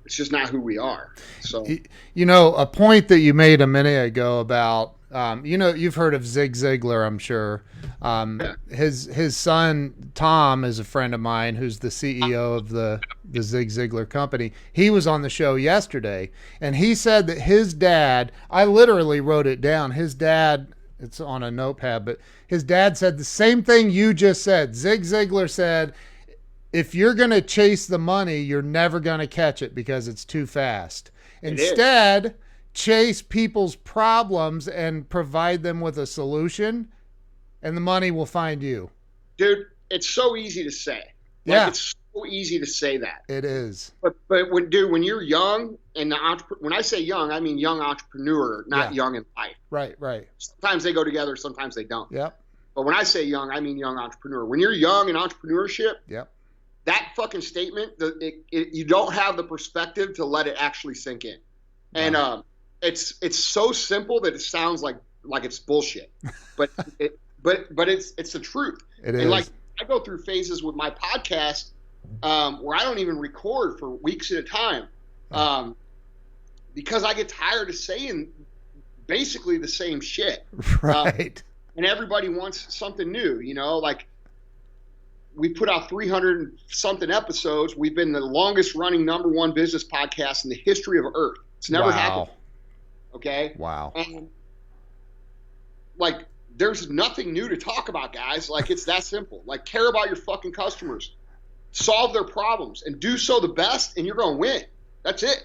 [0.06, 1.14] It's just not who we are.
[1.40, 1.66] So
[2.14, 5.94] You know, a point that you made a minute ago about, um, you know, you've
[5.94, 7.64] heard of Zig Ziglar, I'm sure.
[8.02, 13.00] Um, His his son Tom is a friend of mine, who's the CEO of the
[13.24, 14.52] the Zig Ziglar company.
[14.72, 18.32] He was on the show yesterday, and he said that his dad.
[18.50, 19.92] I literally wrote it down.
[19.92, 20.74] His dad.
[21.02, 24.76] It's on a notepad, but his dad said the same thing you just said.
[24.76, 25.94] Zig Ziglar said,
[26.72, 30.24] if you're going to chase the money, you're never going to catch it because it's
[30.24, 31.10] too fast.
[31.42, 31.52] It.
[31.52, 32.34] Instead,
[32.74, 36.88] chase people's problems and provide them with a solution,
[37.62, 38.90] and the money will find you.
[39.36, 40.98] dude, it's so easy to say.
[40.98, 41.68] Like, Yeah.
[41.68, 43.24] it's so easy to say that.
[43.28, 43.92] It is.
[44.02, 47.40] But but when dude, when you're young and the entrepreneur, when I say young, I
[47.40, 48.96] mean young entrepreneur, not Yeah.
[48.96, 49.56] young in life.
[49.70, 50.28] Right, right.
[50.38, 52.10] Sometimes they go together, sometimes they don't.
[52.12, 52.38] Yep,
[52.74, 54.44] But when I say young, I mean young entrepreneur.
[54.44, 56.30] When you're young in entrepreneurship, yep.
[56.84, 60.94] that fucking statement, the, it, it, you don't have the perspective to let it actually
[60.94, 61.38] sink in.
[61.94, 62.44] And um,
[62.82, 66.10] it's it's so simple that it sounds like like it's bullshit,
[66.56, 68.80] but it but but it's it's the truth.
[69.02, 69.22] It is.
[69.22, 69.46] And like
[69.80, 71.70] I go through phases with my podcast
[72.22, 74.88] um, where I don't even record for weeks at a time
[75.30, 75.76] um,
[76.74, 78.28] because I get tired of saying
[79.06, 80.46] basically the same shit
[80.82, 81.42] right.
[81.76, 83.40] and everybody wants something new.
[83.40, 84.06] You know, like
[85.34, 87.76] we put out 300 something episodes.
[87.76, 91.38] We've been the longest running number one business podcast in the history of Earth.
[91.58, 91.92] It's never wow.
[91.92, 92.30] happened.
[93.14, 93.54] Okay.
[93.56, 93.92] Wow.
[93.94, 94.28] And
[95.96, 98.50] like there's nothing new to talk about, guys.
[98.50, 99.42] Like it's that simple.
[99.44, 101.14] Like care about your fucking customers,
[101.72, 104.64] solve their problems, and do so the best, and you're gonna win.
[105.02, 105.44] That's it.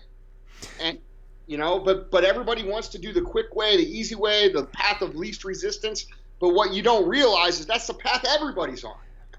[0.81, 0.99] And
[1.47, 4.65] you know, but but everybody wants to do the quick way, the easy way, the
[4.65, 6.05] path of least resistance.
[6.39, 8.95] But what you don't realize is that's the path everybody's on.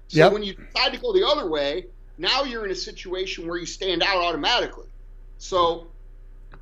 [0.07, 0.33] So Yep.
[0.33, 1.87] when you decide to go the other way,
[2.17, 4.87] now you're in a situation where you stand out automatically.
[5.37, 5.87] So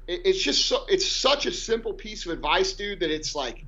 [0.07, 3.65] it, it's just so it's such a simple piece of advice, dude, that it's like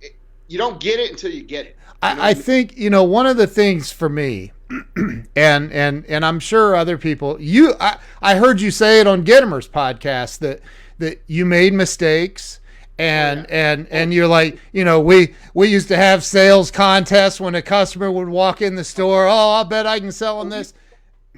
[0.00, 0.16] it,
[0.48, 1.76] you don't get it until you get it.
[2.02, 2.42] You know I, I mean?
[2.42, 4.52] think you know one of the things for me,
[5.36, 7.40] and and and I'm sure other people.
[7.40, 10.60] You, I, I heard you say it on Gittimer's podcast that
[10.98, 12.60] that you made mistakes,
[12.98, 17.40] and oh, and and you're like, you know, we we used to have sales contests
[17.40, 19.26] when a customer would walk in the store.
[19.26, 20.74] Oh, I'll bet I can sell them this.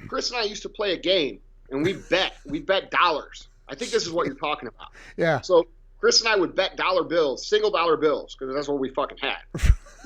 [0.07, 3.47] Chris and I used to play a game, and we bet we bet dollars.
[3.69, 4.87] I think this is what you're talking about.
[5.17, 5.67] Yeah, So
[5.99, 9.17] Chris and I would bet dollar bills, single dollar bills, because that's what we fucking
[9.17, 9.37] had.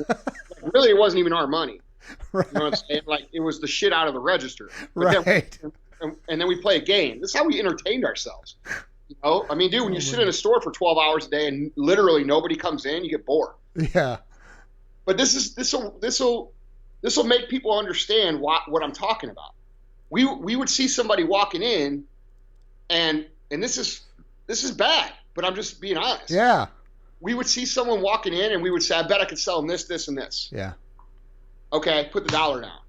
[0.08, 0.18] Like,
[0.74, 1.80] really, it wasn't even our money.
[2.32, 3.02] right, You know what I'm saying?
[3.06, 4.70] Like it was the shit out of the register.
[4.96, 5.60] But then- right.
[6.02, 7.22] and, and then we play a game.
[7.22, 8.56] This is how we entertained ourselves.
[9.10, 11.28] You know, I mean, dude, when you oh sit in a store for 12 hours
[11.28, 13.54] a day and literally nobody comes in, you get bored.
[13.76, 14.18] Yeah,
[15.06, 16.54] But this is this will this will
[17.02, 19.52] this will make people understand what what I'm talking about.
[20.12, 22.04] We we would see somebody walking in,
[22.90, 24.02] and and this is
[24.46, 26.30] this is bad, but I'm just being honest.
[26.30, 26.68] yeah,
[27.22, 29.58] We would see someone walking in, and we would say, "I bet I could sell
[29.58, 30.74] them this, this, and this." yeah,
[31.72, 32.80] okay, put the dollar down.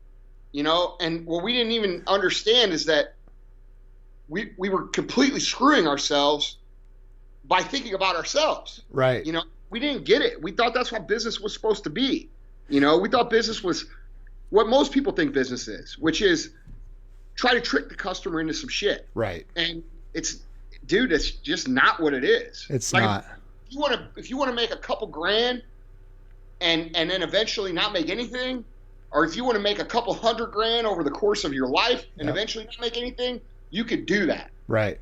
[0.51, 3.15] You know, and what we didn't even understand is that
[4.29, 6.59] we we were completely screwing ourselves
[7.45, 8.83] by thinking about ourselves.
[8.91, 9.25] right.
[9.25, 10.43] You know, we didn't get it.
[10.43, 12.29] We thought that's what business was supposed to be.
[12.69, 13.87] You know, we thought business was
[14.51, 16.51] what most people think business is, which is
[17.37, 19.09] try to trick the customer into some shit.
[19.15, 19.47] Right.
[19.57, 19.83] And
[20.15, 20.39] it's
[20.87, 22.67] dude, it's just not what it is.
[22.69, 23.25] It's Like, not.
[23.67, 25.63] if you want to if you want to make a couple grand
[26.61, 28.65] and and then eventually not make anything
[29.11, 31.69] or if you want to make a couple hundred grand over the course of your
[31.69, 32.35] life and Yep.
[32.35, 33.41] eventually not make anything
[33.71, 35.01] you could do that Right.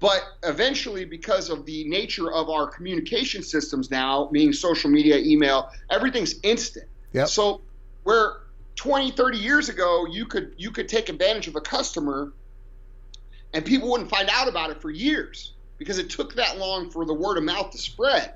[0.00, 5.68] but eventually because of the nature of our communication systems now being social media email
[5.90, 7.28] everything's instant Yep.
[7.28, 7.60] so
[8.02, 8.36] where
[8.76, 12.32] 20 30 years ago you could you could take advantage of a customer
[13.54, 17.04] and people wouldn't find out about it for years because it took that long for
[17.04, 18.34] the word of mouth to spread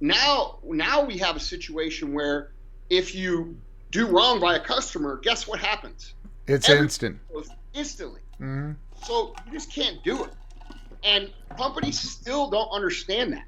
[0.00, 2.52] now now we have a situation where
[2.90, 3.56] if you
[3.90, 6.14] do wrong by a customer guess what happens
[6.46, 7.18] It's instant.
[7.74, 8.72] instantly hmm
[9.04, 10.30] so you just can't do it.
[11.04, 13.44] And companies still don't understand that.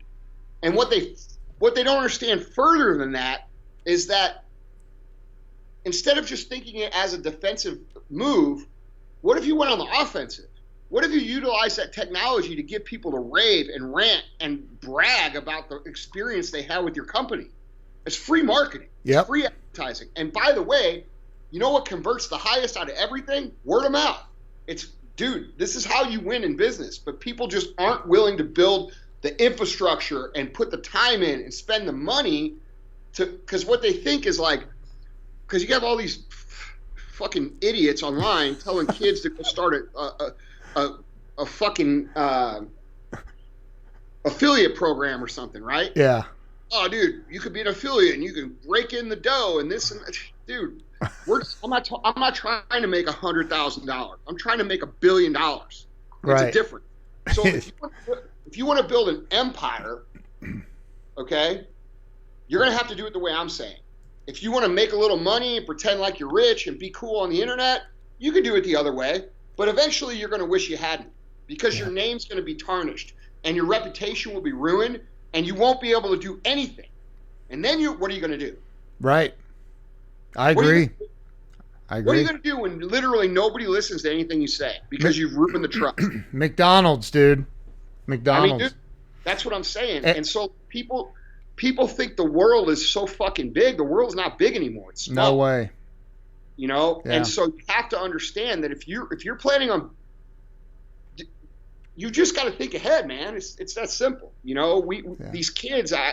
[0.62, 1.14] And what they
[1.58, 3.48] what they don't understand further than that
[3.84, 4.43] is that
[5.84, 7.78] instead of just thinking it as a defensive
[8.10, 8.66] move,
[9.20, 10.46] what if you went on the offensive?
[10.88, 15.34] What if you utilize that technology to get people to rave and rant and brag
[15.34, 17.48] about the experience they had with your company?
[18.06, 18.88] It's free marketing.
[19.24, 20.08] Free advertising.
[20.16, 21.04] And by the way,
[21.50, 23.52] you know what converts the highest out of everything?
[23.64, 24.22] Word of mouth.
[24.66, 28.44] It's dude, this is how you win in business, but people just aren't willing to
[28.44, 28.92] build
[29.22, 32.54] the infrastructure and put the time in and spend the money
[33.14, 34.64] to because what they think is like
[35.54, 36.74] because you have all these f-
[37.12, 40.32] fucking idiots online telling kids to go start a a,
[40.74, 40.98] a,
[41.38, 42.62] a fucking uh,
[44.24, 45.92] affiliate program or something, right?
[45.94, 46.24] Yeah.
[46.72, 49.70] oh, dude, you could be an affiliate and you can rake in the dough and
[49.70, 50.16] this and that.
[50.48, 50.82] dude.
[51.24, 51.84] We're, I'm not.
[51.84, 54.18] ta- I'm not trying to make a hundred thousand dollars.
[54.26, 55.86] I'm trying to make a billion dollars.
[56.24, 56.52] It's Right.
[56.52, 56.86] difference.
[57.32, 57.92] So if you, want,
[58.46, 60.02] if you want to build an empire,
[61.16, 61.68] okay,
[62.48, 63.76] you're gonna have to do it the way I'm saying.
[64.26, 66.90] If you want to make a little money and pretend like you're rich and be
[66.90, 67.82] cool on the internet,
[68.18, 69.24] you can do it the other way.
[69.56, 71.10] But eventually, you're gonna wish you hadn't
[71.46, 75.00] because your name's gonna be tarnished and your reputation will be ruined
[75.34, 76.86] and you won't be able to do anything.
[77.50, 78.56] And then you, what are you going to do?
[79.00, 79.34] Right.
[80.36, 80.90] I are you agree.
[81.88, 85.18] What are you going to do when literally nobody listens to anything you say because
[85.18, 86.00] you've ruined the trust?
[86.32, 87.44] McDonald's, dude.
[88.06, 88.52] McDonald's.
[88.52, 88.74] I mean, dude,
[89.24, 90.04] that's what I'm saying.
[90.04, 90.14] Eh.
[90.16, 91.12] And so people,
[91.56, 93.76] people think the world is so fucking big.
[93.76, 94.90] The world's not big anymore.
[94.90, 95.70] It's no way.
[96.56, 97.14] you know Yeah.
[97.14, 99.90] and so you have to understand that if you're if you're planning on
[101.96, 105.30] you just got to think ahead man it's it's that simple you know we Yeah.
[105.30, 106.12] these kids i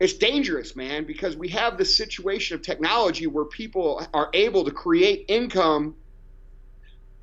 [0.00, 4.70] it's dangerous man because we have this situation of technology where people are able to
[4.72, 5.94] create income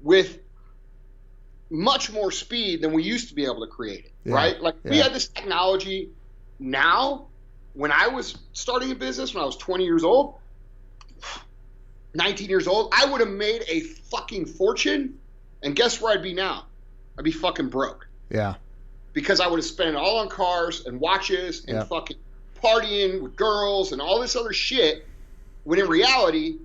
[0.01, 0.39] with
[1.69, 4.35] much more speed than we used to be able to create it Yeah.
[4.35, 6.09] right like we had this technology
[6.59, 7.25] now
[7.73, 10.35] when i was starting a business when i was 20 years old
[12.15, 15.19] 19 years old, I would have made a fucking fortune.
[15.61, 16.65] And guess where I'd be now?
[17.17, 18.07] I'd be fucking broke.
[18.29, 18.55] Yeah.
[19.13, 21.83] because I would have spent it all on cars and watches and Yeah.
[21.83, 22.17] fucking
[22.63, 25.05] partying with girls and all this other shit.
[25.65, 26.57] When in reality,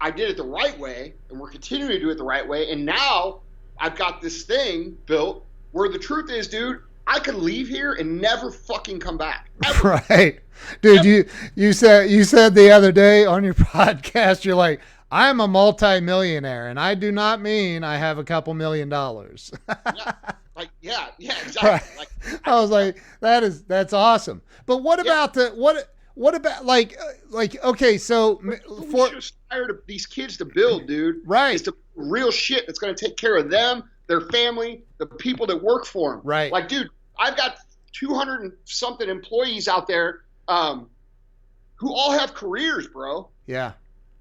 [0.00, 2.70] I did it the right way, and we're continuing to do it the right way.
[2.70, 3.40] And now
[3.78, 8.20] I've got this thing built where the truth is, dude, I could leave here and
[8.20, 9.50] never fucking come back.
[9.64, 10.02] Ever.
[10.10, 10.40] Right.
[10.82, 15.40] Dude, you you said you said the other day on your podcast you're like I'm
[15.40, 19.50] a multimillionaire and I do not mean I have a couple million dollars.
[19.68, 20.12] yeah.
[20.54, 21.70] Like, yeah, yeah, exactly.
[21.70, 21.82] Right.
[21.96, 24.42] Like, I was like that is that's awesome.
[24.66, 25.12] But what Yeah.
[25.12, 28.42] about the what what about like uh, like okay, so
[28.90, 31.22] for inspire to- these kids to build, dude.
[31.24, 31.54] right.
[31.54, 35.46] it's the real shit that's going to take care of them, their family, the people
[35.46, 36.20] that work for them.
[36.24, 36.50] Right.
[36.52, 37.56] Like, dude, I've got
[37.92, 40.88] 200 and something employees out there um,
[41.76, 43.28] who all have careers, bro.
[43.46, 43.72] Yeah.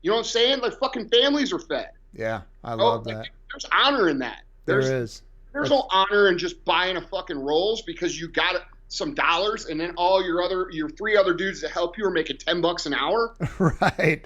[0.02, 0.60] You know what I'm saying?
[0.62, 1.90] Like, fucking families are fed.
[2.14, 2.42] Yeah.
[2.64, 3.28] I Oh, love like, that.
[3.52, 4.44] There's honor in that.
[4.66, 5.22] There There's is.
[5.54, 8.56] there's no honor in just buying a fucking rolls because you got
[8.90, 12.12] some dollars and then all your other your three other dudes that help you are
[12.12, 13.36] making 10 bucks an hour.
[13.60, 14.26] right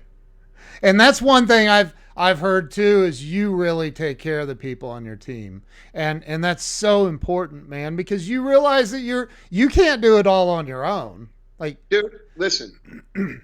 [0.84, 4.56] and that's one thing i've i've heard too is you really take care of the
[4.56, 5.62] people on your team
[5.94, 10.28] and and that's so important man because you realize that you're you can't do it
[10.28, 11.30] all on your own
[11.62, 12.74] like Dude, listen.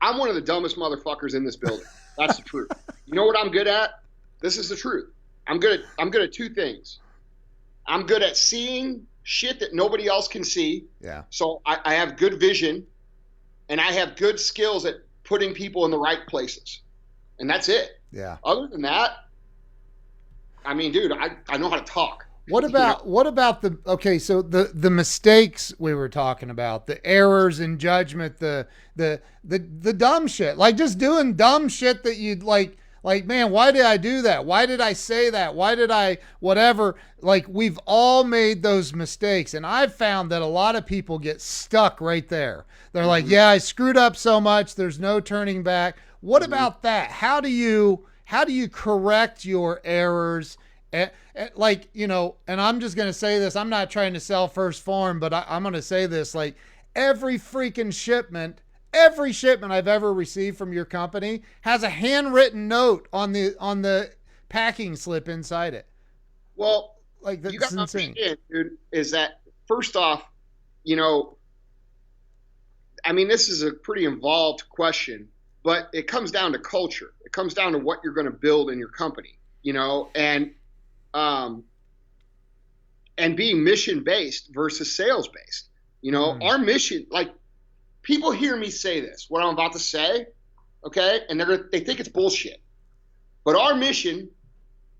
[0.00, 1.84] I'm one of the dumbest motherfuckers in this building.
[2.16, 2.70] That's the truth.
[3.04, 4.00] You know what I'm good at?
[4.40, 5.10] This is the truth.
[5.46, 7.00] I'm good at I'm good at two things.
[7.86, 10.86] I'm good at seeing shit that nobody else can see.
[11.02, 12.86] yeah So I, I have good vision
[13.68, 16.80] and I have good skills at putting people in the right places.
[17.40, 18.00] And that's it.
[18.12, 18.36] yeah.
[18.44, 19.24] Other than that,
[20.64, 22.26] I mean, dude, I, I know how to talk.
[22.48, 27.04] what about what about the okay so the the mistakes we were talking about the
[27.06, 32.16] errors in judgment the the the the dumb shit like just doing dumb shit that
[32.16, 34.44] you'd like like man why did i do that?
[34.44, 35.54] Why did i say that?
[35.54, 36.96] Why did i whatever?
[37.20, 41.40] Like we've all made those mistakes and i've found that a lot of people get
[41.40, 42.64] stuck right there.
[42.92, 43.34] They're like mm-hmm.
[43.34, 44.74] yeah i screwed up so much.
[44.74, 47.10] There's no turning back what about that?
[47.10, 50.58] How do you how do you correct your errors?
[50.92, 54.12] Eh, eh, like you know and i'm just going to say this i'm not trying
[54.12, 56.56] to sell 1st Phorm but I, i'm going to say this like
[56.96, 58.60] every freaking shipment
[58.92, 63.82] every shipment i've ever received from your company has a handwritten note on the on
[63.82, 64.10] the
[64.50, 65.86] packing slip inside it.
[66.56, 68.14] Well, like you got that's insane.
[68.50, 70.28] dude, is that first off,
[70.84, 71.38] you know,
[73.02, 75.28] I mean, this is a pretty involved question,
[75.62, 77.12] but it comes down to culture.
[77.24, 80.52] It comes down to what you're going to build in your company, you know, and
[81.14, 81.64] um,
[83.18, 85.68] and being mission based versus sales based.
[86.02, 86.44] You know, Mm.
[86.44, 87.30] our mission, like
[88.02, 90.26] people hear me say this, what I'm about to say,
[90.84, 92.60] okay, and they're gonna, they think it's bullshit,
[93.44, 94.30] but our mission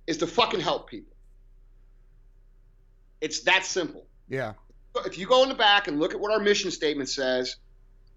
[0.07, 1.16] is to fucking help people.
[3.20, 4.07] It's that simple.
[4.29, 4.55] yeah
[5.07, 7.57] If you go in the back and look at what our mission statement says,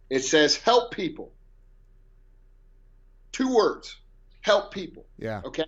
[0.10, 1.32] it says help people.
[3.34, 3.98] Two words
[4.42, 5.06] help people.
[5.18, 5.66] yeah Okay.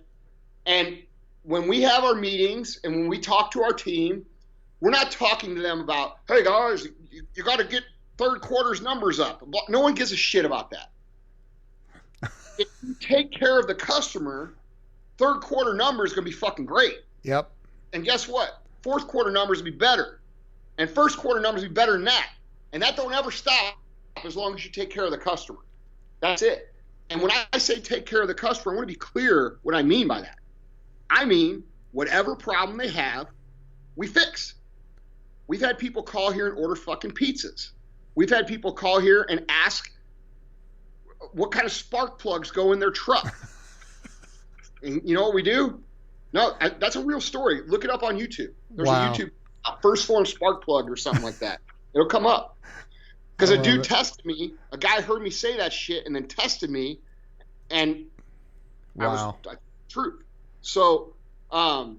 [0.64, 0.98] And
[1.42, 4.24] when we have our meetings and when we talk to our team,
[4.80, 7.82] we're not talking to them about, hey guys, you, you got to get
[8.18, 9.46] third quarter's numbers up.
[9.68, 10.90] No one gives a shit about that.
[12.58, 14.54] if you take care of the customer,
[15.18, 17.00] third quarter numbers going to be fucking great.
[17.22, 17.50] yep
[17.92, 18.62] And guess what?
[18.82, 20.20] Fourth quarter numbers will be better.
[20.78, 22.30] And first quarter numbers will be better than that.
[22.72, 23.78] And that don't ever stop
[24.24, 25.60] as long as you take care of the customer.
[26.20, 26.74] That's it.
[27.10, 29.74] And when I say take care of the customer, I want to be clear what
[29.74, 30.38] I mean by that.
[31.08, 33.28] I mean, whatever problem they have,
[33.94, 34.54] we fix.
[35.46, 37.70] We've had people call here and order fucking pizzas.
[38.16, 39.90] We've had people call here and ask
[41.32, 43.34] what kind of spark plugs go in their truck.
[44.82, 45.80] and you know what we do?
[46.32, 47.62] No, I, that's a real story.
[47.66, 48.52] Look it up on YouTube.
[48.70, 49.12] There's Wow.
[49.12, 49.30] a YouTube
[49.82, 51.60] 1st Phorm spark plug or something like that.
[51.94, 52.58] It'll come up.
[53.36, 53.84] Because a dude it.
[53.84, 54.54] tested me.
[54.72, 56.98] A guy heard me say that shit and then tested me,
[57.70, 58.06] and
[58.98, 59.54] I was wow I,
[59.88, 60.22] truth.
[60.62, 61.12] So,
[61.50, 61.98] um,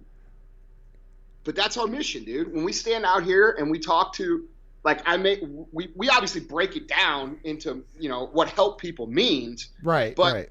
[1.44, 2.52] but that's our mission, dude.
[2.52, 4.48] When we stand out here and we talk to,
[4.84, 9.06] like, I make we we obviously break it down into you know what help people
[9.06, 10.50] means, right but- right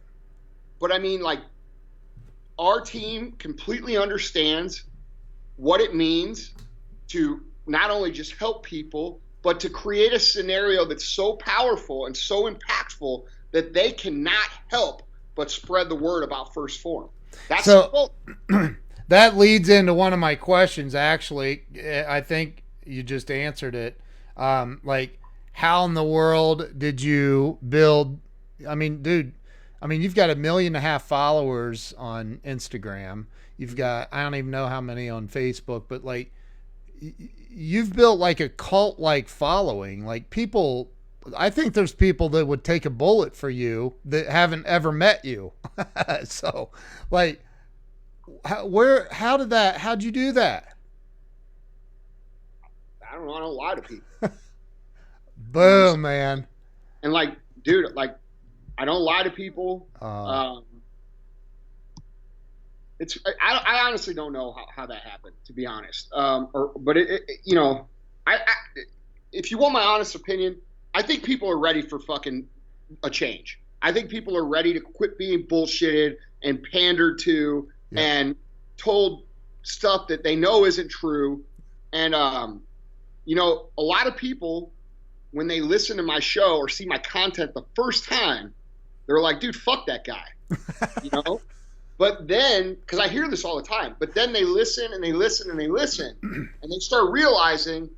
[0.78, 1.40] but I mean like
[2.58, 4.84] our team completely understands
[5.56, 6.52] what it means
[7.08, 12.16] to not only just help people, but to create a scenario that's so powerful and
[12.16, 13.22] so impactful
[13.52, 15.02] that they cannot help
[15.36, 17.08] but spread the word about 1st Phorm.
[17.48, 18.10] That's So-
[19.08, 21.62] that leads into one of my questions actually.
[21.78, 24.00] Eh, i think you just answered it.
[24.36, 25.16] Um, like
[25.52, 28.18] how in the world did you build
[28.68, 29.32] i mean dude
[29.80, 33.26] i mean you've got a million and a half followers on instagram.
[33.58, 36.32] You've got i don't even know how many on facebook but like
[37.50, 40.04] you've built like a cult like following.
[40.04, 40.90] Like people,
[41.36, 45.24] I think there's people that would take a bullet for you that haven't ever met
[45.24, 45.52] you.
[46.24, 46.70] so,
[47.10, 47.42] like,
[48.44, 50.74] how, where, how did that, how'd you do that?
[53.08, 53.34] I don't know.
[53.34, 54.06] I don't lie to people.
[55.36, 56.46] Boom, man.
[57.02, 58.16] And like, dude, like,
[58.78, 59.86] I don't lie to people.
[60.02, 60.64] Uh, Um,
[62.98, 66.08] it's I, I honestly don't know how, how that happened to be honest.
[66.12, 67.86] Um, or but it, it you know
[68.26, 68.40] I, I
[69.32, 70.56] if you want my honest opinion,
[70.94, 72.46] I think people are ready for fucking
[73.02, 73.58] a change.
[73.82, 78.00] I think people are ready to quit being bullshitted and pandered to Yeah.
[78.00, 78.36] and
[78.76, 79.24] told
[79.62, 81.44] stuff that they know isn't true.
[81.92, 82.62] And um,
[83.24, 84.72] you know, a lot of people
[85.32, 88.54] when they listen to my show or see my content the first time,
[89.06, 90.24] they're like, "Dude, fuck that guy,"
[91.02, 91.40] you know.
[91.98, 95.12] But then, because I hear this all the time, but then they listen and they
[95.12, 97.88] listen and they listen, and they start realizing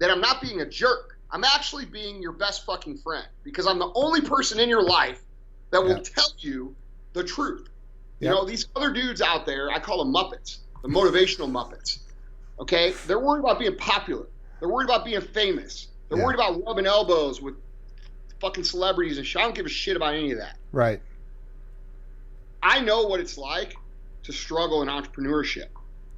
[0.00, 1.14] that I'm not being a jerk.
[1.30, 5.20] I'm actually being your best fucking friend because I'm the only person in your life
[5.72, 6.02] that will Yeah.
[6.14, 6.76] tell you
[7.14, 7.68] the truth.
[8.20, 11.98] You know, these other dudes out there, I call them Muppets, the motivational Muppets.
[12.60, 12.92] Okay?
[13.06, 14.26] They're worried about being popular.
[14.60, 15.88] They're worried about being famous.
[16.08, 16.24] They're Yeah.
[16.24, 17.54] worried about rubbing elbows with
[18.40, 19.40] fucking celebrities and shit.
[19.40, 20.56] I don't give a shit about any of that.
[20.72, 21.00] right.
[22.62, 23.76] I know what it's like
[24.24, 25.66] to struggle in entrepreneurship.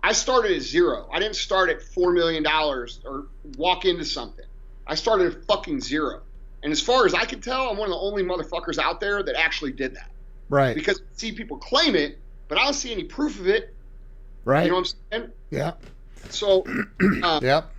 [0.03, 1.09] I started at zero.
[1.13, 3.27] I didn't start at $4 million or
[3.59, 4.47] walk into something.
[4.87, 6.23] I started at fucking zero.
[6.63, 9.23] And as far as I can tell, I'm one of the only motherfuckers out there
[9.23, 10.11] that actually did that.
[10.49, 10.75] Right.
[10.75, 12.19] Because I see people claim it,
[12.49, 13.75] but I don't see any proof of it.
[14.45, 14.65] right.
[14.65, 15.33] You know what I'm saying?
[15.51, 15.73] yeah.
[16.31, 16.65] So,
[17.23, 17.71] uh, Yep.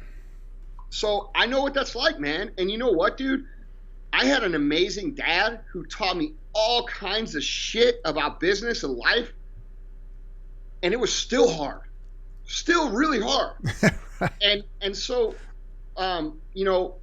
[0.90, 2.52] so I know what that's like, man.
[2.58, 3.46] And you know what, dude?
[4.14, 8.96] I had an amazing dad who taught me all kinds of shit about business and
[8.96, 9.32] life,
[10.84, 11.82] and it was still hard,
[12.46, 13.56] still really hard.
[14.42, 15.36] and and so,
[15.98, 16.96] um, you know,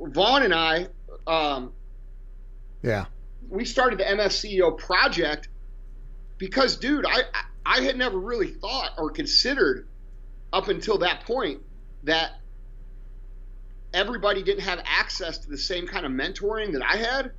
[0.00, 0.86] Vaughn and I,
[1.26, 1.72] um,
[2.82, 3.06] Yeah.
[3.48, 5.48] we started the MFCEO project
[6.38, 7.22] because, dude, I
[7.66, 9.86] I had never really thought or considered
[10.52, 11.60] up until that point
[12.04, 12.40] that
[13.92, 17.32] everybody didn't have access to the same kind of mentoring that I had.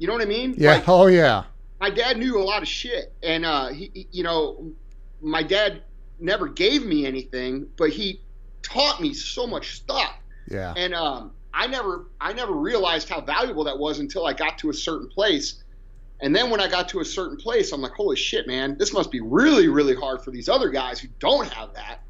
[0.00, 0.54] You know what I mean?
[0.56, 0.72] Yeah.
[0.74, 1.44] Like, oh yeah.
[1.80, 4.72] my dad knew a lot of shit, and uh, he, he- you know,
[5.20, 5.82] my dad
[6.18, 8.20] never gave me anything, but he
[8.62, 10.14] taught me so much stuff
[10.48, 10.72] Yeah.
[10.76, 14.70] and um, I never I never realized how valuable that was until I got to
[14.70, 15.62] a certain place.
[16.22, 18.92] And then when I got to a certain place, I'm like, holy shit, man, this
[18.92, 22.02] must be really, really hard for these other guys who don't have that.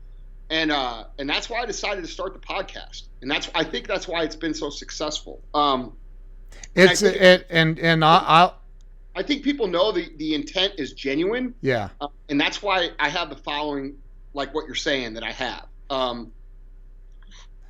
[0.50, 3.04] And uh, and that's why I decided to start the podcast.
[3.22, 5.40] And that's I think that's why it's been so successful.
[5.54, 5.92] Um,
[6.74, 8.60] It's I think- it and and I, I'll
[9.16, 11.88] I think people know the the intent is genuine, yeah.
[12.00, 13.96] uh, and that's why I have the following,
[14.34, 15.66] like what you're saying that I have.
[15.90, 16.30] Um,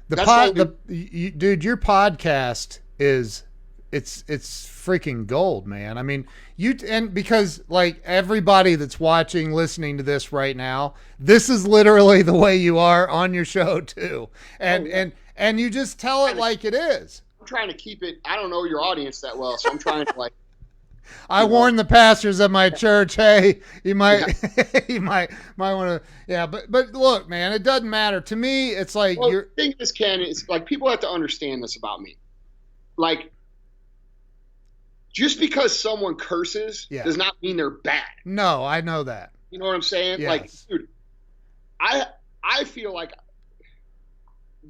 [0.09, 3.45] The pod, the you, dude, your podcast is
[3.91, 5.97] it's it's freaking gold, man.
[5.99, 6.27] I mean,
[6.57, 12.21] you and because like everybody that's watching, listening to this right now, this is literally
[12.23, 14.29] the way you are on your show too,
[14.59, 14.97] and Oh, yeah.
[14.99, 17.23] and and you just tell it like it is.
[17.51, 18.21] Trying to keep it.
[18.25, 20.33] I don't know your audience that well, so I'm trying to like.
[21.29, 24.41] I warned the pastors of my church, hey, you might,
[24.89, 26.47] you might, might want to, yeah.
[26.47, 28.71] But, but look, man, it doesn't matter to me.
[28.71, 31.77] It's like Well, you're, the thing is, Ken, is like people have to understand this
[31.77, 32.17] about me.
[32.97, 33.33] Like,
[35.13, 37.03] just because someone curses Yeah.
[37.03, 38.05] does not mean they're bad.
[38.25, 39.33] no, I know that.
[39.51, 40.23] You know what I'm saying?
[40.23, 40.87] Like, dude,
[41.81, 42.07] I
[42.45, 43.13] I feel like,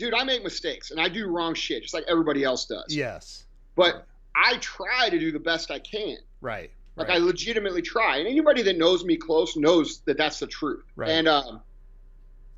[0.00, 2.86] dude, I make mistakes and I do wrong shit just like everybody else does.
[2.88, 3.44] Yes,
[3.76, 6.16] But I try to do the best I can.
[6.40, 7.20] right, Like right.
[7.20, 10.84] I legitimately try, and anybody that knows me close knows that that's the truth.
[10.96, 11.10] Right.
[11.10, 11.60] And um,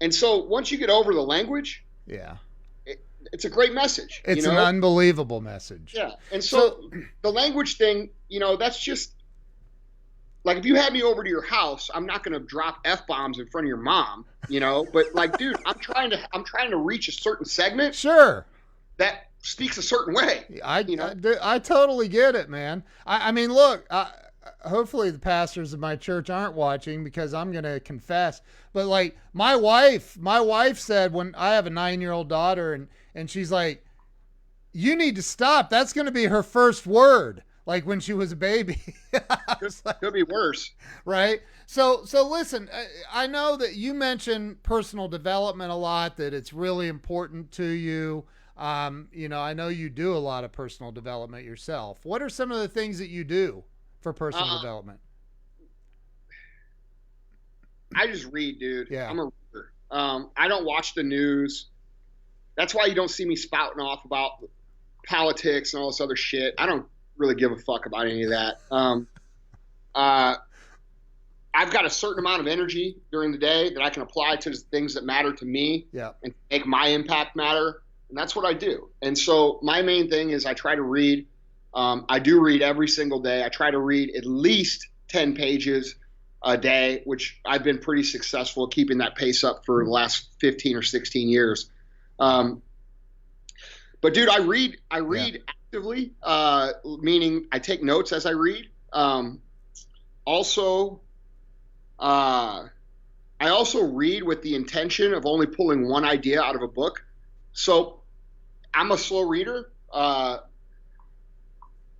[0.01, 2.37] and so once you get over the language, yeah.
[3.33, 4.23] it's a great message.
[4.25, 4.59] It's you know?
[4.59, 5.95] an unbelievable message.
[5.97, 6.91] Yeah, and so,
[7.23, 9.13] the language thing, you know, that's just
[10.45, 13.07] like if you had me over to your house, I'm not going to drop f
[13.07, 14.87] bombs in front of your mom, you know.
[14.93, 18.47] But like, dude, I'm trying to I'm trying to reach a certain segment Sure.
[18.97, 20.45] that speaks a certain way.
[20.65, 21.15] I, You know?
[21.43, 22.83] I, I totally get it, man.
[23.07, 24.11] I, I mean, look, I,
[24.65, 28.41] hopefully the pastors of my church aren't watching because I'm going to confess.
[28.73, 32.73] But like my wife, my wife said when I have a nine year old daughter
[32.75, 33.85] and, and she's like,
[34.73, 35.69] you need to stop.
[35.71, 37.43] That's going to be her first word.
[37.65, 38.81] Like when she was a baby.
[39.63, 40.73] Was like, Could be worse.
[41.05, 46.35] right so so listen I, I know that you mentioned personal development a lot that
[46.35, 48.25] it's really important to you
[48.57, 52.29] um, you know i know you do a lot of personal development yourself what are
[52.29, 53.63] some of the things that you do
[54.01, 54.99] for personal Uh, development
[57.95, 58.89] I just read, dude.
[58.91, 59.09] Yeah.
[59.09, 59.73] I'm a reader.
[59.91, 61.67] Um, I don't watch the news.
[62.57, 64.33] That's why you don't see me spouting off about
[65.07, 66.55] politics and all this other shit.
[66.59, 66.87] I don't
[67.23, 68.57] really give a fuck about any of that.
[68.71, 69.07] Um,
[69.95, 70.35] uh,
[71.55, 74.51] I've got a certain amount of energy during the day that I can apply to
[74.51, 76.13] the things that matter to me Yeah.
[76.23, 77.83] and make my impact matter.
[78.09, 78.91] And that's what I do.
[79.01, 81.27] And so my main thing is I try to read.
[81.75, 83.45] Um, I do read every single day.
[83.45, 85.95] I try to read at least 10 pages
[86.45, 90.77] a day, which I've been pretty successful keeping that pace up for the last 15
[90.77, 91.71] or 16 years.
[92.19, 92.63] Um,
[94.01, 95.43] but dude, I read, I read
[95.73, 98.69] actively, uh, meaning I take notes as I read.
[98.93, 99.41] Um,
[100.27, 101.01] also,
[101.99, 102.65] uh,
[103.41, 107.03] I also read with the intention of only pulling one idea out of a book.
[107.55, 108.01] So
[108.75, 109.73] I'm a slow reader.
[109.91, 110.39] Uh,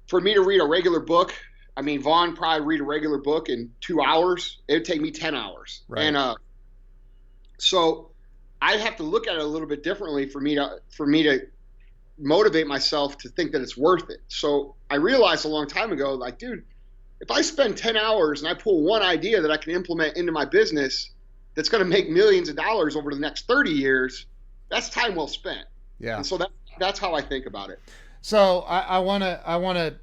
[0.07, 1.33] for me to read a regular book,
[1.75, 4.59] I mean, Vaughn probably read a regular book in two hours.
[4.69, 5.81] It would take me 10 hours.
[5.89, 6.03] Right.
[6.03, 6.35] And uh,
[7.57, 8.11] so
[8.61, 11.23] I have to look at it a little bit differently for me to for me
[11.23, 11.47] to
[12.23, 14.21] motivate myself to think that it's worth it.
[14.29, 16.65] So I realized a long time ago, like, dude,
[17.21, 20.33] if I spend 10 hours and I pull one idea that I can implement into
[20.33, 21.11] my business
[21.55, 24.27] that's going to make millions of dollars over the next 30 years,
[24.71, 25.67] that's time well spent.
[25.99, 26.17] Yeah.
[26.17, 27.81] And so that, that's how I think about it.
[28.23, 29.97] So I want to, I want to,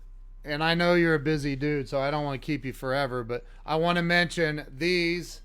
[0.43, 3.23] and I know you're a busy dude, so I don't want to keep you forever,
[3.23, 5.41] but I want to mention these.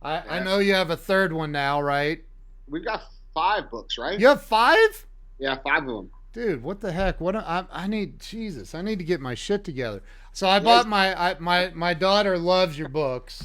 [0.00, 2.24] I, I know you have a third one now, right?
[2.68, 3.02] We've got
[3.34, 4.18] five books, right?
[4.18, 5.06] You have five?
[5.38, 6.10] Yeah, five of them.
[6.32, 7.20] Dude, what the heck?
[7.20, 8.74] What I, I need Jesus.
[8.74, 10.02] I need to get my shit together.
[10.32, 13.42] So I bought my I, my my daughter loves your books.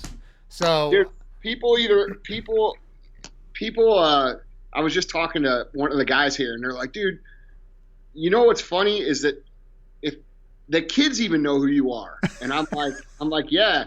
[0.49, 1.07] So Dude,
[1.39, 2.75] people either people
[3.53, 4.35] people uh
[4.73, 7.19] I was just talking to one of the guys here and they're like, dude,
[8.13, 9.41] you know what's funny is that
[10.01, 10.15] if
[10.69, 12.19] the kids even know who you are.
[12.41, 13.85] And I'm like I'm like, yeah.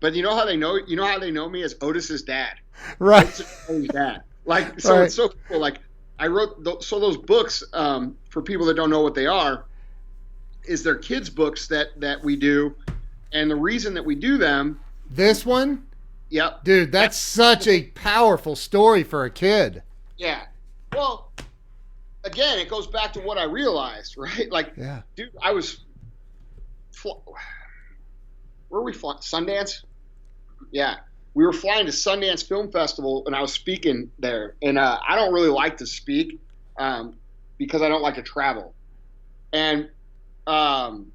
[0.00, 2.54] But you know how they know you know how they know me as Otis's dad.
[2.98, 3.26] right.
[3.26, 4.22] Otis's dad.
[4.46, 5.04] Like so Right.
[5.06, 5.58] it's so cool.
[5.60, 5.78] Like
[6.18, 9.66] I wrote th- so those books um, for people that don't know what they are
[10.64, 12.74] is they're kids books that that we do
[13.32, 15.86] and the reason that we do them This one,
[16.30, 19.82] yep dude, that's such a powerful story for a kid.
[20.18, 20.44] Yeah.
[20.94, 21.30] Well,
[22.24, 24.50] again, it goes back to what I realized, right?
[24.50, 25.02] Like, Yeah.
[25.14, 25.80] dude, I was.
[26.92, 29.18] Fl- where were we flying?
[29.18, 29.84] Sundance?
[30.72, 30.96] Yeah.
[31.36, 34.54] We were flying to Sundance Film Festival, and I was speaking there.
[34.62, 36.40] And uh, I don't really like to speak
[36.78, 37.14] um,
[37.58, 38.72] because I don't like to travel.
[39.52, 39.90] And
[40.46, 41.12] um,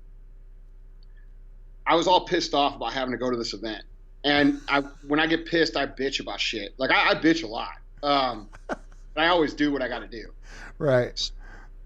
[1.88, 3.82] I was all pissed off about having to go to this event.
[4.24, 6.76] And I, when I get pissed, I bitch about shit.
[6.78, 7.72] Like I, I bitch a lot.
[8.04, 8.48] Um,
[9.18, 10.32] I always do what I got to do.
[10.78, 11.32] Right.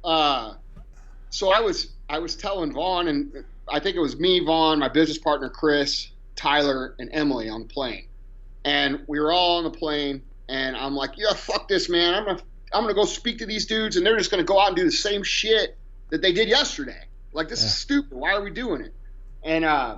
[0.03, 0.55] Uh,
[1.29, 4.89] so I was I was telling Vaughn, and I think it was me, Vaughn, my
[4.89, 8.07] business partner Chris, Tyler, and Emily on the plane,
[8.65, 12.13] and we were all on the plane, and I'm like, yeah, fuck this, man.
[12.13, 12.41] I'm gonna
[12.73, 14.83] I'm gonna go speak to these dudes, and they're just gonna go out and do
[14.83, 15.77] the same shit
[16.09, 17.01] that they did yesterday.
[17.31, 17.67] Like this Yeah.
[17.67, 18.17] is stupid.
[18.17, 18.93] Why are we doing it?
[19.43, 19.97] And uh,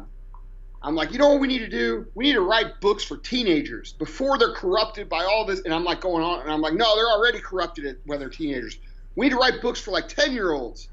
[0.81, 2.05] I'm like, you know what we need to do?
[2.13, 5.61] We need to write books for teenagers before they're corrupted by all this.
[5.61, 8.77] And I'm like going on, and I'm like, no, they're already corrupted when they're teenagers.
[9.15, 10.89] We need to write books for like 10 year olds.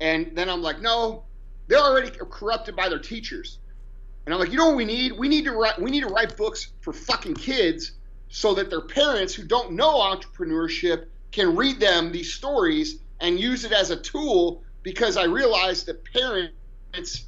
[0.00, 1.24] And then I'm like, no,
[1.68, 3.58] they're already corrupted by their teachers.
[4.26, 5.12] And I'm like, you know what we need?
[5.12, 7.92] We need to write we need to write books for fucking kids
[8.28, 13.64] so that their parents who don't know entrepreneurship can read them these stories and use
[13.64, 17.26] it as a tool because I realized that parents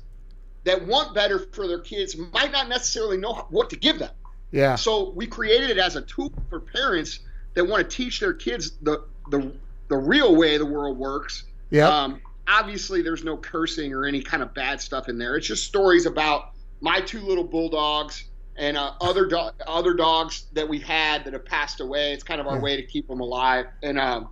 [0.65, 4.11] that want better for their kids might not necessarily know what to give them.
[4.51, 4.75] Yeah.
[4.75, 7.21] So we created it as a tool for parents
[7.55, 9.53] that want to teach their kids the the,
[9.89, 11.45] the real way the world works.
[11.71, 11.89] Yeah.
[11.89, 15.37] Um, obviously, there's no cursing or any kind of bad stuff in there.
[15.37, 18.25] It's just stories about my two little bulldogs
[18.57, 22.13] and uh, other do- other dogs that we've had that have passed away.
[22.13, 22.63] It's kind of our Yeah.
[22.63, 23.67] way to keep them alive.
[23.83, 24.29] And um,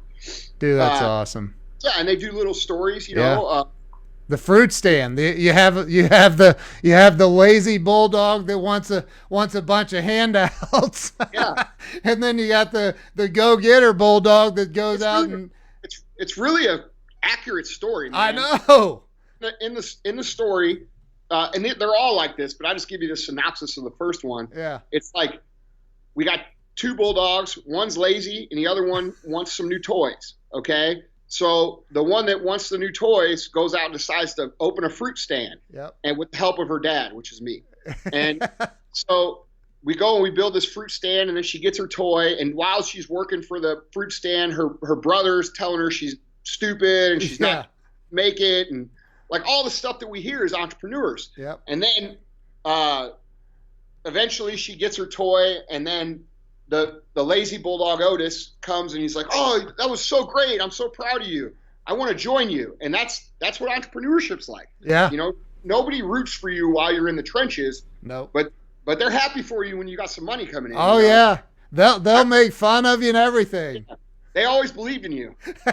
[0.59, 1.55] Dude, that's uh, awesome.
[1.84, 3.09] yeah, and they do little stories.
[3.09, 3.34] You Yeah.
[3.36, 3.64] know, uh,
[4.28, 5.16] The fruit stand.
[5.16, 9.55] The, you have you have the you have the lazy bulldog that wants a wants
[9.55, 11.12] a bunch of handouts.
[11.32, 11.64] Yeah.
[12.05, 15.51] and then you got the the go getter bulldog that goes It's out really- and
[15.84, 16.86] it's it's really a
[17.22, 18.11] accurate story.
[18.11, 18.38] Man.
[18.38, 19.05] I know.
[19.61, 20.86] in the in the story,
[21.31, 23.85] uh, and they- they're all like this, but I just give you the synopsis of
[23.85, 24.49] the first one.
[24.55, 24.81] Yeah.
[24.93, 25.41] It's like
[26.14, 26.41] we got
[26.77, 27.59] two bulldogs.
[27.66, 30.35] One's lazy, and the other one wants some new toys.
[30.55, 34.85] Okay, so the one that wants the new toys goes out and decides to open
[34.85, 35.97] a fruit stand, Yep.
[36.05, 37.62] and with the help of her dad, which is me.
[38.12, 38.49] And
[38.93, 39.45] so
[39.85, 42.35] we go and we build this fruit stand, and then she gets her toy.
[42.41, 47.12] And while she's working for the fruit stand, her her brother's telling her she's stupid
[47.12, 47.55] and she's yeah.
[47.55, 47.70] not
[48.11, 48.89] make it, and
[49.31, 51.31] like all the stuff that we hear is entrepreneurs.
[51.37, 51.61] Yep.
[51.66, 52.16] And then
[52.64, 53.11] uh,
[54.05, 56.24] eventually she gets her toy, and then
[56.68, 60.61] the the lazy bulldog Otis comes and he's like, "Oh, that was so great!
[60.61, 61.55] I'm so proud of you.
[61.87, 64.68] I want to join you." And that's that's what entrepreneurship's like.
[64.81, 65.11] Yeah.
[65.11, 65.33] You know,
[65.64, 68.31] nobody roots for you while you're in the trenches, No.
[68.33, 68.53] but
[68.85, 70.79] but they're happy for you when you got some money coming in.
[70.79, 71.09] Oh you know?
[71.09, 71.39] yeah.
[71.72, 73.87] They'll they'll make fun of you and everything.
[74.35, 75.35] They always believed in you.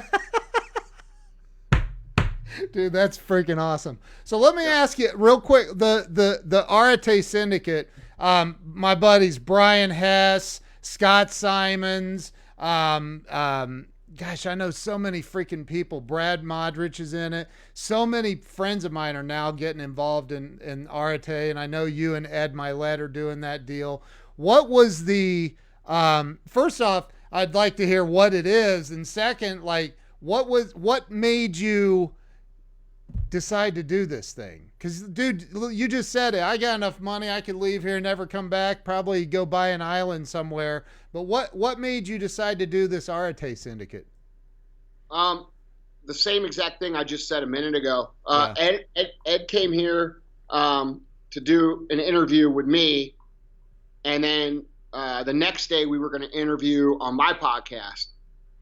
[2.72, 4.00] Dude, that's freaking awesome.
[4.24, 7.90] So let me ask you real quick the the the Arete Syndicate.
[8.20, 12.32] Um, my buddies Brian Hess, Scott Simons.
[12.58, 16.00] Um, um, gosh, I know so many freaking people.
[16.00, 17.48] Brad Modrich is in it.
[17.74, 21.86] So many friends of mine are now getting involved in in Arete, and I know
[21.86, 24.04] you and Ed Mylett are doing that deal.
[24.36, 27.08] What was the um, first off?
[27.32, 32.14] I'd like to hear what it is, and second, like what was what made you
[33.30, 34.72] decide to do this thing?
[34.78, 36.44] Because, dude, you just said it.
[36.44, 37.30] I got enough money.
[37.30, 40.86] I could leave here, never come back, probably go buy an island somewhere.
[41.12, 44.08] But what what made you decide to do this Arete Syndicate?
[45.10, 45.48] Um,
[46.06, 48.12] the same exact thing I just said a minute ago.
[48.26, 51.02] Uh, Ed, Ed Ed came here um,
[51.32, 53.16] to do an interview with me,
[54.06, 58.08] and then uh, the next day we were going to interview on my podcast,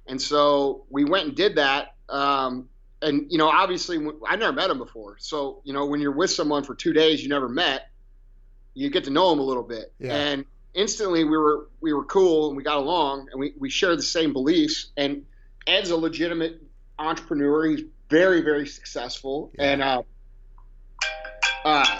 [0.08, 1.96] and so we went and did that.
[2.10, 2.68] Um,
[3.02, 3.98] and you know, obviously,
[4.28, 7.22] I never met him before, so you know, when you're with someone for two days
[7.24, 7.90] you never met,
[8.74, 10.16] you get to know him a little bit, Yeah.
[10.16, 13.98] and instantly we were we were cool and we got along and we, we shared
[13.98, 15.26] the same beliefs and
[15.68, 16.62] Ed's a legitimate
[16.98, 17.66] entrepreneur.
[17.66, 19.52] He's very, very successful.
[19.58, 19.72] Yeah.
[19.72, 20.04] And uh,
[21.66, 22.00] uh,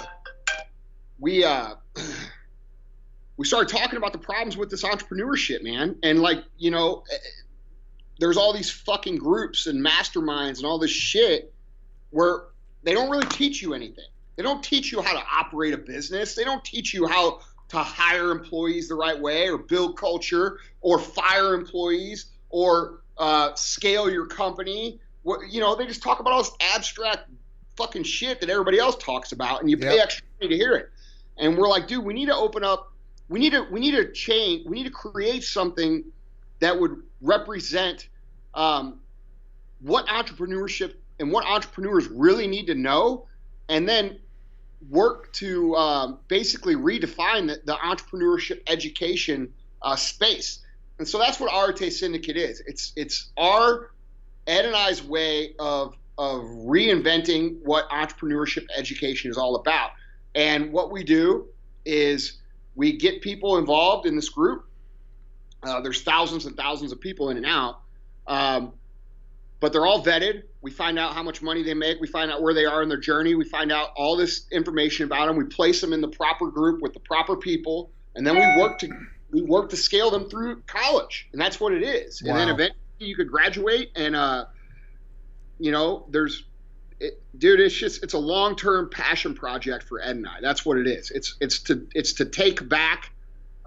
[1.20, 1.76] we uh,
[3.38, 5.98] we started talking about the problems with this entrepreneurship, man.
[6.04, 7.04] And like, you know,
[8.20, 11.54] there's all these fucking groups and masterminds and all this shit
[12.12, 12.44] where
[12.84, 14.06] they don't really teach you anything.
[14.36, 16.36] They don't teach you how to operate a business.
[16.36, 21.00] They don't teach you how to hire employees the right way or build culture or
[21.00, 25.00] fire employees or uh, scale your company.
[25.24, 27.30] What, you know, they just talk about all this abstract
[27.78, 30.04] fucking shit that everybody else talks about, and you pay Yep.
[30.04, 30.90] extra money to hear it.
[31.38, 32.92] And we're like, dude, we need to open up.
[33.30, 34.66] We need to we need to change.
[34.68, 36.04] We need to create something
[36.60, 38.08] that would represent
[38.54, 39.00] um,
[39.80, 43.28] what entrepreneurship and what entrepreneurs really need to know,
[43.70, 44.20] and then
[44.90, 50.60] work to um, basically redefine the, the entrepreneurship education uh, space.
[50.98, 52.62] And so that's what Arete Syndicate is.
[52.68, 53.92] It's it's our
[54.48, 59.92] Ed and I's way of of reinventing what entrepreneurship education is all about.
[60.36, 61.48] And what we do
[61.86, 62.40] is
[62.76, 64.66] we get people involved in this group.
[65.64, 67.82] Uh, there's thousands and thousands of people in and out,
[68.28, 68.74] um,
[69.60, 70.44] but they're all vetted.
[70.62, 72.00] We find out how much money they make.
[72.00, 73.36] We find out where they are in their journey.
[73.36, 75.36] We find out all this information about them.
[75.38, 78.80] We place them in the proper group with the proper people, and then we work
[78.80, 78.90] to
[79.32, 82.22] we work to scale them through college, and that's what it is.
[82.22, 84.46] And then eventually you could graduate, and uh,
[85.60, 86.44] you know, there's,
[87.00, 90.42] it, dude, it's just it's a long term passion project for Ed and I.
[90.42, 91.12] That's what it is.
[91.12, 93.12] It's it's to it's to take back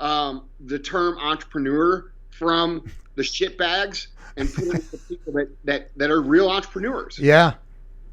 [0.04, 2.84] um, the term entrepreneur from
[3.14, 7.18] the shit bags and put it to people that, that that are real entrepreneurs.
[7.18, 7.54] Yeah.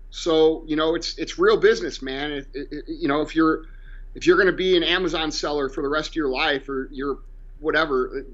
[0.09, 2.31] So you know, it's it's real business, man.
[2.31, 3.63] It, it, you know, if you're
[4.15, 6.87] if you're going to be an Amazon seller for the rest of your life or
[6.91, 7.19] you're
[7.59, 8.25] whatever,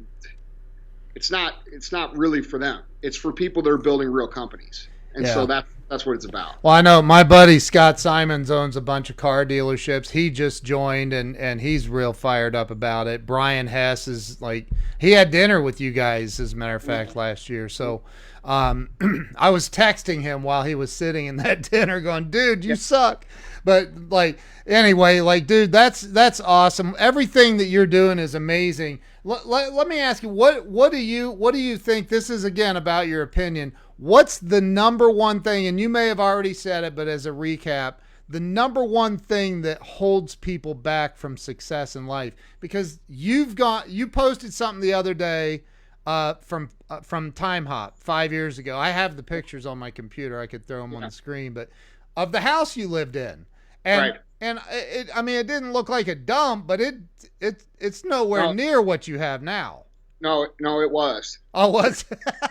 [1.16, 2.84] it's not it's not really for them.
[3.02, 5.34] It's for people that are building real companies, and Yeah.
[5.34, 6.56] so that that's what it's about.
[6.64, 10.10] Well, I know my buddy Scott Simons owns a bunch of car dealerships.
[10.10, 13.26] He just joined and and he's real fired up about it.
[13.26, 14.68] Brian Hess is like
[15.00, 17.70] he had dinner with you guys as a matter of fact last year.
[17.70, 18.02] So
[18.44, 18.90] um,
[19.38, 23.26] I was texting him while he was sitting in that dinner going, "Dude, you suck."
[23.64, 26.96] But like anyway, like dude, that's that's awesome.
[27.00, 29.00] Everything that you're doing is amazing.
[29.24, 32.30] Let, let, let me ask you what what do you what do you think this
[32.30, 36.54] is again about your opinion what's the number one thing and you may have already
[36.54, 37.96] said it but as a recap
[38.30, 43.90] the number one thing that holds people back from success in life because you've got
[43.90, 45.64] you posted something the other day
[46.06, 50.40] uh, from uh, from Timehop five years ago i have the pictures on my computer
[50.40, 51.70] i could throw them on the screen but
[52.16, 53.46] of the house you lived in
[53.86, 54.20] and Right.
[54.42, 56.96] and it, I mean, it didn't look like a dump, but it
[57.40, 58.52] it it's nowhere No.
[58.54, 59.84] near what you have now.
[60.20, 61.40] No, no, it was.
[61.54, 62.04] Oh, was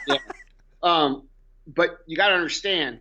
[0.09, 0.17] yeah.
[0.83, 1.25] Um,
[1.67, 3.01] but you got to understand,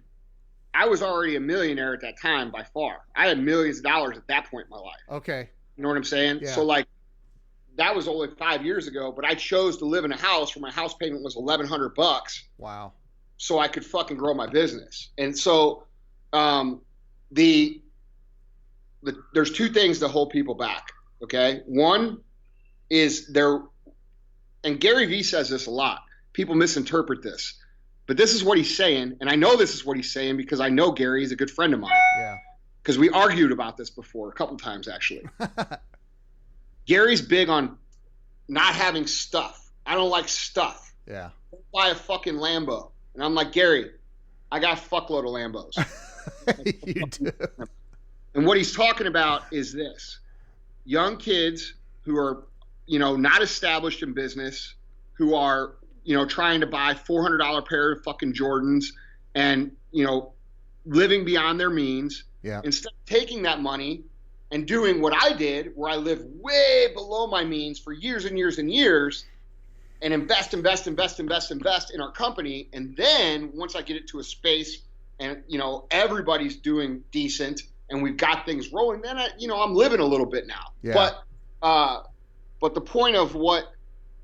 [0.74, 2.97] I was already a millionaire at that time by far.
[3.16, 5.01] I had millions of dollars at that point in my life.
[5.09, 5.49] okay.
[5.78, 6.39] You know what I'm saying?
[6.41, 6.51] Yeah.
[6.51, 6.88] So like,
[7.78, 9.11] that was only five years ago.
[9.11, 12.45] But I chose to live in a house where my house payment was 1,100 bucks.
[12.57, 12.93] Wow.
[13.38, 15.09] so I could fucking grow my business.
[15.18, 15.84] And so,
[16.32, 16.82] um,
[17.32, 17.82] the,
[19.03, 20.91] the there's two things that hold people back.
[21.22, 22.20] Okay, one
[22.89, 23.61] is they're
[24.63, 26.03] and Gary Vee says this a lot.
[26.34, 27.53] People misinterpret this,
[28.08, 30.60] but this is what he's saying, and I know this is what he's saying because
[30.60, 31.91] I know Gary is a good friend of mine.
[32.18, 32.36] Yeah.
[32.82, 35.24] Because we argued about this before a couple times actually.
[36.86, 37.78] Gary's big on
[38.47, 39.72] not having stuff.
[39.88, 40.93] I don't like stuff.
[41.08, 41.30] Yeah.
[41.74, 43.91] Buy a fucking Lambo, and I'm like Gary,
[44.51, 45.76] I got a fuckload of Lambos.
[46.86, 47.32] you do.
[48.36, 50.20] And what he's talking about is this
[50.86, 52.43] young kids who are,
[52.86, 54.76] you know, not established in business,
[55.14, 55.76] who are,
[56.06, 58.86] you know, trying to buy $400 pair of fucking Jordans
[59.34, 60.34] and, you know,
[60.86, 62.24] living beyond their means.
[62.43, 62.62] Yeah.
[62.64, 64.03] Instead of taking that money
[64.51, 68.38] and doing what I did, where I lived way below my means for years and
[68.38, 69.26] years and years
[70.03, 72.70] and invest, invest, invest, invest, invest in our company.
[72.72, 74.84] And then once I get it to a space
[75.20, 79.60] and, you know, everybody's doing decent and we've got things rolling, then I, you know,
[79.60, 80.74] I'm living a little bit now.
[80.84, 80.93] Yeah.
[80.93, 81.24] But,
[81.64, 82.03] uh,
[82.62, 83.72] but the point of what,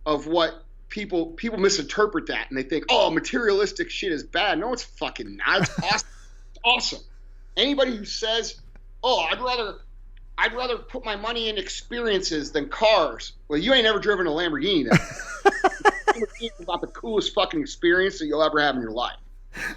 [0.05, 4.59] of what people, people misinterpret that and they think, oh, materialistic shit is bad.
[4.59, 5.61] No, it's fucking not.
[5.61, 6.07] It's awesome.
[6.63, 6.99] Awesome.
[7.57, 8.61] Anybody who says,
[9.03, 9.77] oh, I'd rather,
[10.37, 13.33] I'd rather put my money in experiences than cars.
[13.47, 14.99] Well, you ain't ever driven a Lamborghini then.
[16.07, 19.17] Lamborghini about the coolest fucking experience that you'll ever have in your life.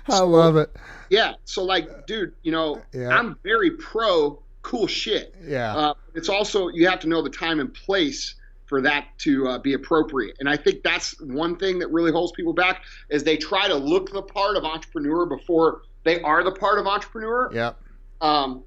[0.08, 0.70] I love it.
[1.08, 1.34] Yeah.
[1.46, 3.08] So like, dude, you know, Yeah.
[3.08, 5.34] I'm very pro cool shit.
[5.44, 5.74] Yeah.
[5.76, 8.34] Uh, it's also you have to know the time and place
[8.66, 10.36] for that to uh, be appropriate.
[10.40, 13.74] And I think that's one thing that really holds people back is they try to
[13.74, 17.50] look the part of entrepreneur before they are the part of entrepreneur.
[17.52, 17.72] Yeah.
[18.20, 18.64] Um,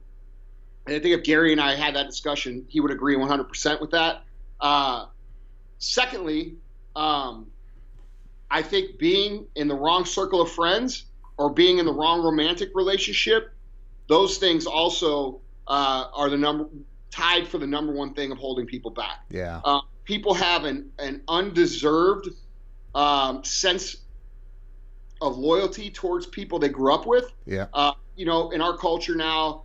[0.85, 3.91] and I think if Gary and I had that discussion, he would agree 100% with
[3.91, 4.23] that.
[4.59, 5.05] Uh,
[5.79, 6.55] secondly,
[6.95, 7.47] um,
[8.49, 11.05] I think being in the wrong circle of friends
[11.37, 13.51] or being in the wrong romantic relationship,
[14.07, 16.67] those things also uh, are the number
[17.11, 19.25] tied for the number one thing of holding people back.
[19.29, 19.61] Yeah.
[19.63, 22.29] Uh, people have an, an undeserved
[22.95, 23.97] um, sense
[25.21, 27.31] of loyalty towards people they grew up with.
[27.45, 27.67] Yeah.
[27.73, 29.63] Uh, you know, in our culture now,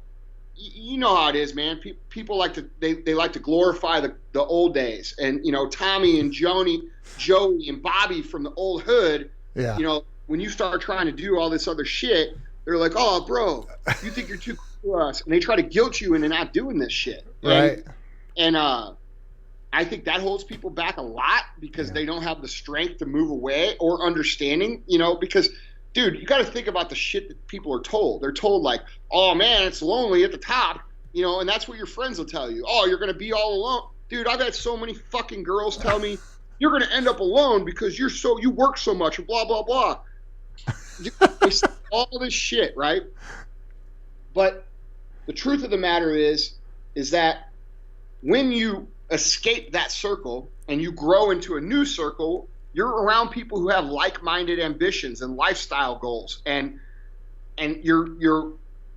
[0.54, 1.78] you know how it is, man.
[1.78, 5.50] Pe- people like to they, they like to glorify the, the old days, and you
[5.50, 9.30] know Tommy and Joni, Joey and Bobby from the old hood.
[9.54, 9.76] Yeah.
[9.78, 13.24] You know, when you start trying to do all this other shit, they're like, "Oh,
[13.24, 13.66] bro,
[14.02, 16.52] you think you're too cool for us," and they try to guilt you into not
[16.52, 17.26] doing this shit.
[17.42, 17.84] And- Right.
[18.36, 18.92] and uh,
[19.72, 21.94] I think that holds people back a lot because Yeah.
[21.94, 25.48] they don't have the strength to move away or understanding, you know, because
[25.94, 28.22] dude, you got to think about the shit that people are told.
[28.22, 28.80] They're told like,
[29.10, 30.80] "Oh man, it's lonely at the top,"
[31.12, 32.64] you know, and that's what your friends will tell you.
[32.66, 35.98] "Oh, you're going to be all alone." Dude, I've had so many fucking girls tell
[35.98, 36.16] me,
[36.58, 39.44] "You're going to end up alone because you're so you work so much and blah
[39.44, 39.98] blah blah."
[41.90, 43.02] All this shit, right?
[44.34, 44.66] But
[45.26, 46.52] the truth of the matter is
[46.94, 47.48] is that
[48.20, 53.58] when you escape that circle and you grow into a new circle, you're around people
[53.60, 56.78] who have like-minded ambitions and lifestyle goals, and
[57.58, 58.52] and you're you're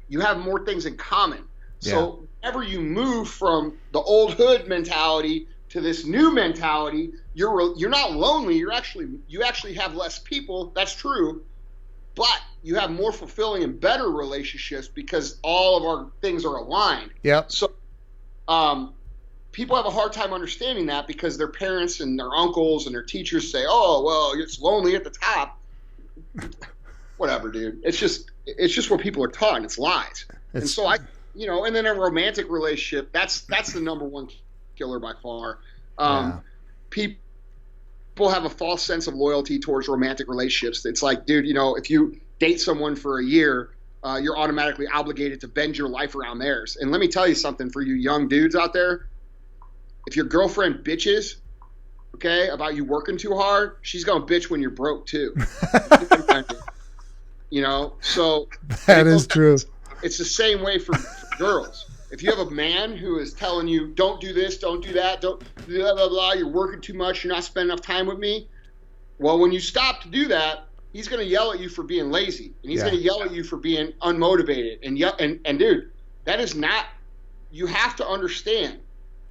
[0.07, 1.43] you have more things in common.
[1.79, 7.89] So whenever you move from the old hood mentality to this new mentality, you're you're
[7.89, 8.57] not lonely.
[8.57, 10.71] You're actually you actually have less people.
[10.73, 11.43] That's true,
[12.15, 17.11] but you have more fulfilling and better relationships because all of our things are aligned.
[17.23, 17.51] Yep.
[17.51, 17.71] So,
[18.47, 18.93] um,
[19.51, 23.03] people have a hard time understanding that because their parents and their uncles and their
[23.03, 25.59] teachers say, "Oh, well, it's lonely at the top."
[27.17, 27.81] Whatever, dude.
[27.83, 29.55] It's just it's just what people are taught.
[29.55, 30.25] And it's lies.
[30.53, 30.97] and so I,
[31.33, 33.11] you know, and then a romantic relationship.
[33.13, 34.29] That's that's the number one
[34.75, 35.59] killer by far.
[35.97, 36.39] Um, Yeah.
[36.91, 37.21] People
[38.15, 40.85] people have a false sense of loyalty towards romantic relationships.
[40.85, 43.74] It's like, dude, you know, if you date someone for a year,
[44.05, 46.77] uh, you're automatically obligated to bend your life around theirs.
[46.79, 49.07] And let me tell you something for you young dudes out there.
[50.05, 51.37] If your girlfriend bitches,
[52.13, 55.35] okay, about you working too hard, she's gonna bitch when you're broke too.
[57.49, 58.47] you know, so
[58.85, 59.57] that is true.
[60.03, 61.89] it's the same way for, for girls.
[62.11, 65.19] If you have a man who is telling you, "Don't do this, don't do that,
[65.19, 68.47] don't blah blah blah," you're working too much, you're not spending enough time with me.
[69.17, 70.64] Well, when you stop to do that,
[70.95, 72.85] he's going to yell at you for being lazy, and he's Yeah.
[72.85, 74.79] going to yell at you for being unmotivated.
[74.83, 75.91] And yell, and and dude,
[76.23, 76.85] that is not.
[77.51, 78.79] You have to understand.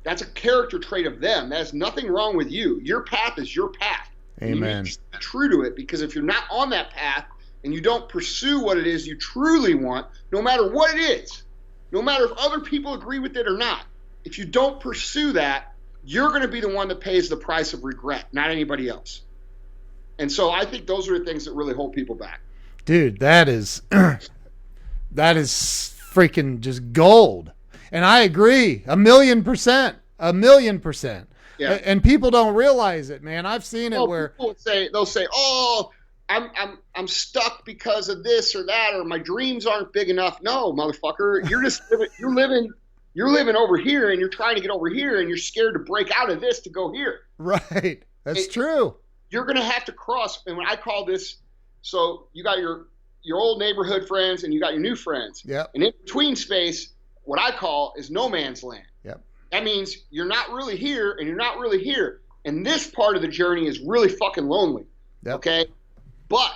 [0.02, 1.48] That's a character trait of them.
[1.48, 2.80] That has nothing wrong with you.
[2.82, 4.10] Your path is your path.
[4.38, 4.86] And you Amen.
[5.20, 7.24] true to it because if you're not on that path
[7.62, 11.44] and you don't pursue what it is you truly want, no matter what it is,
[11.92, 13.86] no matter if other people agree with it or not,
[14.24, 17.72] if you don't pursue that, you're going to be the one that pays the price
[17.72, 19.22] of regret, not anybody else.
[20.18, 22.40] And so I think those are the things that really hold people back.
[22.84, 27.52] Dude, that is that is freaking just gold.
[27.92, 31.28] And I agree, a million percent, a million percent.
[31.58, 31.74] Yeah.
[31.84, 33.46] And, people don't realize it, man.
[33.46, 35.92] I've seen it Well, where people say they'll say, "Oh,
[36.28, 40.42] I'm I'm I'm stuck because of this or that, or my dreams aren't big enough."
[40.42, 42.72] No, motherfucker, you're just living, you're living
[43.14, 45.78] you're living over here, and you're trying to get over here, and you're scared to
[45.78, 47.20] break out of this to go here.
[47.38, 48.02] right.
[48.24, 48.96] That's It- true.
[49.34, 51.38] You're gonna have to cross, and when I call this,
[51.82, 52.86] so you got your
[53.22, 55.72] your old neighborhood friends, and you got your new friends, Yep.
[55.74, 56.92] and in between space,
[57.24, 58.86] what I call is no man's land.
[59.02, 59.20] Yep.
[59.50, 63.22] That means you're not really here, and you're not really here, and this part of
[63.22, 64.84] the journey is really fucking lonely.
[65.24, 65.34] Yep.
[65.36, 65.66] Okay.
[66.28, 66.52] But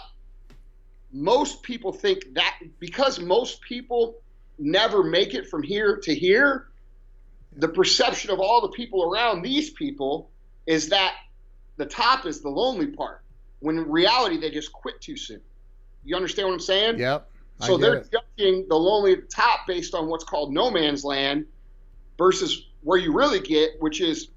[1.10, 4.18] most people think that because most people
[4.56, 6.68] never make it from here to here,
[7.56, 10.30] the perception of all the people around these people
[10.66, 11.14] is that
[11.78, 13.22] the top is the lonely part.
[13.60, 15.40] When in reality, they just quit too soon.
[16.04, 16.98] You understand what I'm saying?
[16.98, 17.28] Yep.
[17.60, 18.12] So they're it.
[18.12, 21.46] judging the lonely at the top based on what's called no man's land
[22.16, 24.28] versus where you really get, which is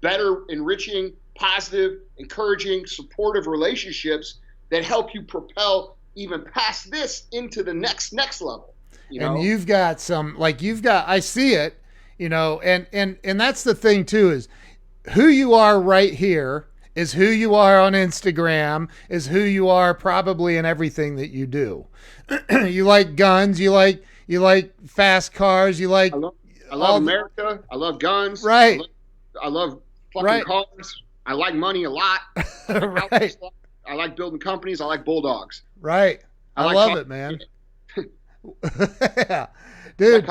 [0.00, 4.38] better, enriching, positive, encouraging, supportive relationships
[4.70, 8.74] that help you propel even past this into the next next level.
[9.10, 11.80] You know, and you've got some like you've got I see it,
[12.16, 14.48] you know, and and and that's the thing too is
[15.14, 16.68] who you are right here
[16.98, 21.46] is who you are on Instagram, is who you are probably in everything that you
[21.46, 21.86] do.
[22.50, 26.34] you like guns, you like you like fast cars, you like I love,
[26.72, 27.62] I love all the- America.
[27.70, 28.42] I love guns.
[28.42, 28.74] Right.
[28.74, 28.90] I love,
[29.42, 29.80] I love
[30.12, 30.44] fucking Right.
[30.44, 31.02] cars.
[31.24, 32.20] I like money a lot.
[32.68, 33.36] right,
[33.86, 34.80] I like building companies.
[34.80, 35.62] I like bulldogs.
[35.80, 36.20] right.
[36.56, 37.38] I, I like love it, man.
[38.64, 39.46] I
[39.96, 40.28] Dude,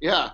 [0.00, 0.30] yeah,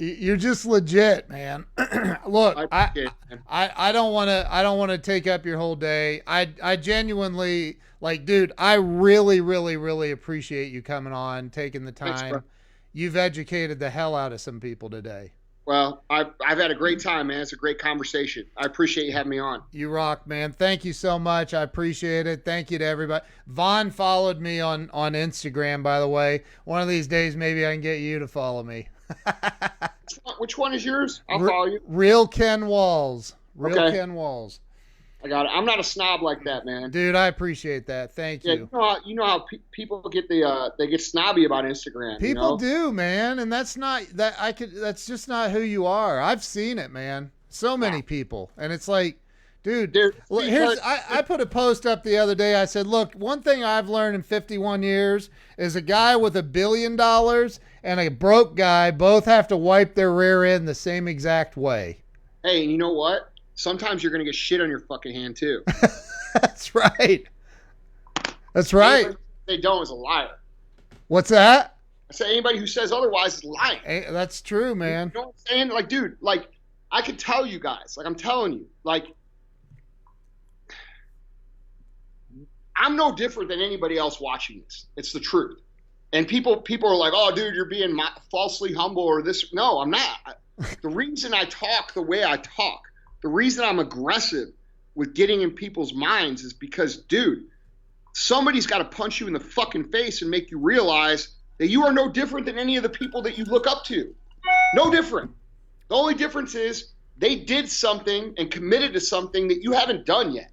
[0.00, 1.66] you're just legit, man.
[2.26, 3.06] Look, I I.
[3.48, 6.22] I, I don't want to I don't want to take up your whole day.
[6.26, 11.92] I I genuinely like dude, I really really really appreciate you coming on, taking the
[11.92, 12.30] time.
[12.30, 12.42] bro.
[12.92, 15.32] You've educated the hell out of some people today.
[15.66, 17.40] Well, I've, I've had a great time, man.
[17.40, 18.44] It's a great conversation.
[18.56, 19.62] I appreciate you having me on.
[19.70, 20.52] You rock, man.
[20.52, 21.54] Thank you so much.
[21.54, 22.44] I appreciate it.
[22.44, 23.24] Thank you to everybody.
[23.46, 26.42] Vaughn followed me on on Instagram, by the way.
[26.64, 28.88] One of these days, maybe I can get you to follow me.
[29.26, 31.22] Which one, which one is yours?
[31.28, 31.80] I'll Re- follow you.
[31.86, 33.34] Real Ken Walls.
[33.54, 33.98] Real Okay.
[33.98, 34.60] Ken Walls.
[35.22, 35.52] I got it.
[35.54, 36.90] I'm not a snob like that, man.
[36.90, 38.14] Dude, I appreciate that.
[38.14, 38.58] Thank Yeah, you.
[38.60, 41.64] you know how you know how pe- people get the uh, they get snobby about
[41.64, 42.14] Instagram.
[42.14, 42.58] you People know?
[42.58, 44.74] do, man, and that's not that I could.
[44.74, 46.20] That's just not who you are.
[46.20, 47.30] I've seen it, man.
[47.50, 49.18] So many people, and it's like,
[49.62, 49.92] dude.
[49.92, 52.54] Dude, Look, here's I, I put a post up the other day.
[52.54, 56.42] I said, look, one thing I've learned in 51 years is a guy with a
[56.42, 61.08] billion dollars and a broke guy both have to wipe their rear end the same
[61.08, 61.98] exact way.
[62.44, 63.30] hey, and you know what?
[63.54, 65.62] Sometimes you're gonna get shit on your fucking hand too.
[66.34, 67.26] That's right.
[68.54, 69.04] That's right.
[69.04, 70.38] Anybody They don't is a liar.
[71.08, 71.76] What's that?
[72.10, 73.80] I say anybody who says otherwise is lying.
[73.84, 75.12] Eh, That's true, man.
[75.14, 75.68] You know what I'm saying?
[75.68, 76.48] Like, dude, like
[76.90, 79.06] I could tell you guys, like I'm telling you, like
[82.76, 84.86] I'm no different than anybody else watching this.
[84.96, 85.60] It's the truth.
[86.12, 87.98] And people people are like, "Oh, dude, you're being
[88.30, 90.38] falsely humble or this." No, I'm not.
[90.82, 92.82] the reason I talk the way I talk,
[93.22, 94.48] the reason I'm aggressive
[94.94, 97.44] with getting in people's minds is because, dude,
[98.12, 101.84] somebody's got to punch you in the fucking face and make you realize that you
[101.84, 104.14] are no different than any of the people that you look up to.
[104.74, 105.30] No different.
[105.88, 110.32] The only difference is they did something and committed to something that you haven't done
[110.32, 110.50] yet.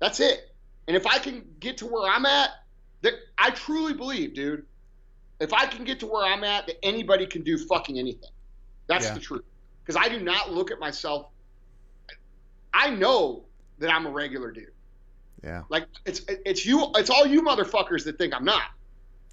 [0.00, 0.54] That's it.
[0.88, 2.50] And if I can get to where I'm at,
[3.38, 4.64] I truly believe, dude,
[5.40, 8.30] if I can get to where I'm at, that anybody can do fucking anything.
[8.88, 9.14] That's Yeah.
[9.14, 9.44] the truth.
[9.84, 11.28] Because I do not look at myself.
[12.74, 13.44] I know
[13.78, 14.72] that I'm a regular dude.
[15.44, 15.62] Yeah.
[15.68, 16.90] Like it's it's you.
[16.96, 18.62] It's all you motherfuckers that think I'm not.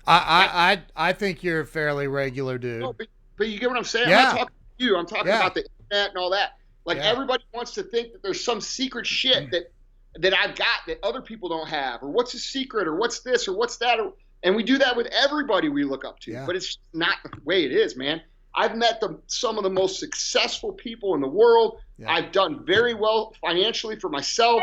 [0.06, 0.72] I I
[1.06, 2.82] I, I think you're a fairly regular dude.
[2.82, 3.08] No, but,
[3.38, 4.10] but you get what I'm saying?
[4.10, 4.18] Yeah.
[4.18, 4.98] I'm not talking to you.
[4.98, 5.40] I'm talking Yeah.
[5.40, 6.58] about the internet and all that.
[6.86, 7.06] Like Yeah.
[7.10, 9.72] everybody wants to think that there's some secret shit that
[10.20, 13.48] that I've got that other people don't have, or what's a secret, or what's this,
[13.48, 16.32] or what's that, or, and we do that with everybody we look up to.
[16.32, 16.46] Yeah.
[16.46, 18.22] But it's not the way it is, man.
[18.56, 21.80] I've met the, some of the most successful people in the world.
[21.98, 22.12] Yeah.
[22.12, 24.62] I've done very well financially for myself.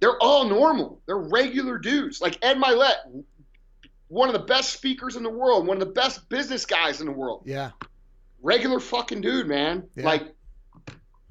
[0.00, 1.02] They're all normal.
[1.06, 2.20] They're regular dudes.
[2.22, 3.24] Like Ed Mylett,
[4.08, 7.06] one of the best speakers in the world, one of the best business guys in
[7.06, 7.72] the world Yeah.
[8.42, 9.88] regular fucking dude, man.
[9.96, 10.04] Yeah.
[10.04, 10.34] Like,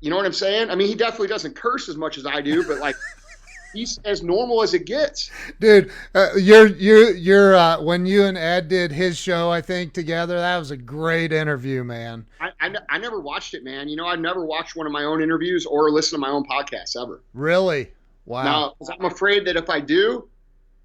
[0.05, 0.69] you know what I'm saying?
[0.69, 2.95] I mean, he definitely doesn't curse as much as I do, but like,
[3.73, 5.31] he's as normal as it gets.
[5.59, 9.93] Dude, uh, you're you you're uh, when you and Ed did his show, I think
[9.93, 10.35] together.
[10.37, 12.27] That was a great interview, man.
[12.39, 13.89] I, I, I never watched it, man.
[13.89, 16.45] You know, I've never watched one of my own interviews or listened to my own
[16.45, 17.23] podcasts ever.
[17.33, 17.89] Really?
[18.25, 18.43] Wow.
[18.43, 20.29] Now, I'm afraid that if I do,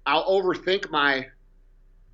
[0.07, 1.27] I'll overthink my,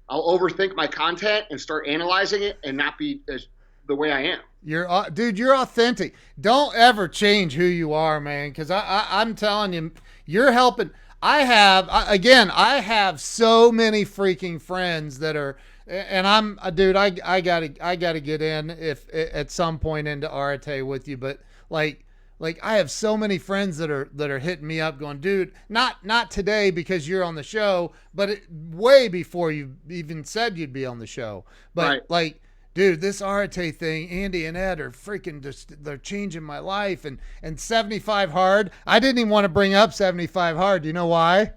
[0.10, 3.48] I'll overthink my content and start analyzing it and not be as
[3.88, 4.40] the way I am.
[4.64, 5.38] You're, uh, dude.
[5.38, 6.14] You're authentic.
[6.40, 8.50] Don't ever change who you are, man.
[8.50, 9.92] Because I, I, I'm telling you,
[10.26, 10.92] you're helping.
[11.22, 12.52] I have I, again.
[12.54, 15.58] I have so many freaking friends that are,
[15.88, 16.96] and I'm, uh, dude.
[16.96, 21.18] I, I gotta, I gotta get in if at some point into Arete with you.
[21.18, 22.04] But like,
[22.40, 25.54] like I have so many friends that are that are hitting me up, going, dude.
[25.70, 30.58] Not, not today because you're on the show, but it, way before you even said
[30.58, 31.46] you'd be on the show.
[31.74, 32.10] But Right.
[32.10, 32.42] like
[32.78, 37.18] dude, this Arete thing, Andy and Ed are freaking just they're changing my life and
[37.42, 38.70] and 75 hard.
[38.86, 40.84] I didn't even want to bring up 75 hard.
[40.84, 41.54] Do you know why?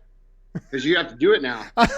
[0.55, 1.67] Because you have to do it now.
[1.77, 1.89] I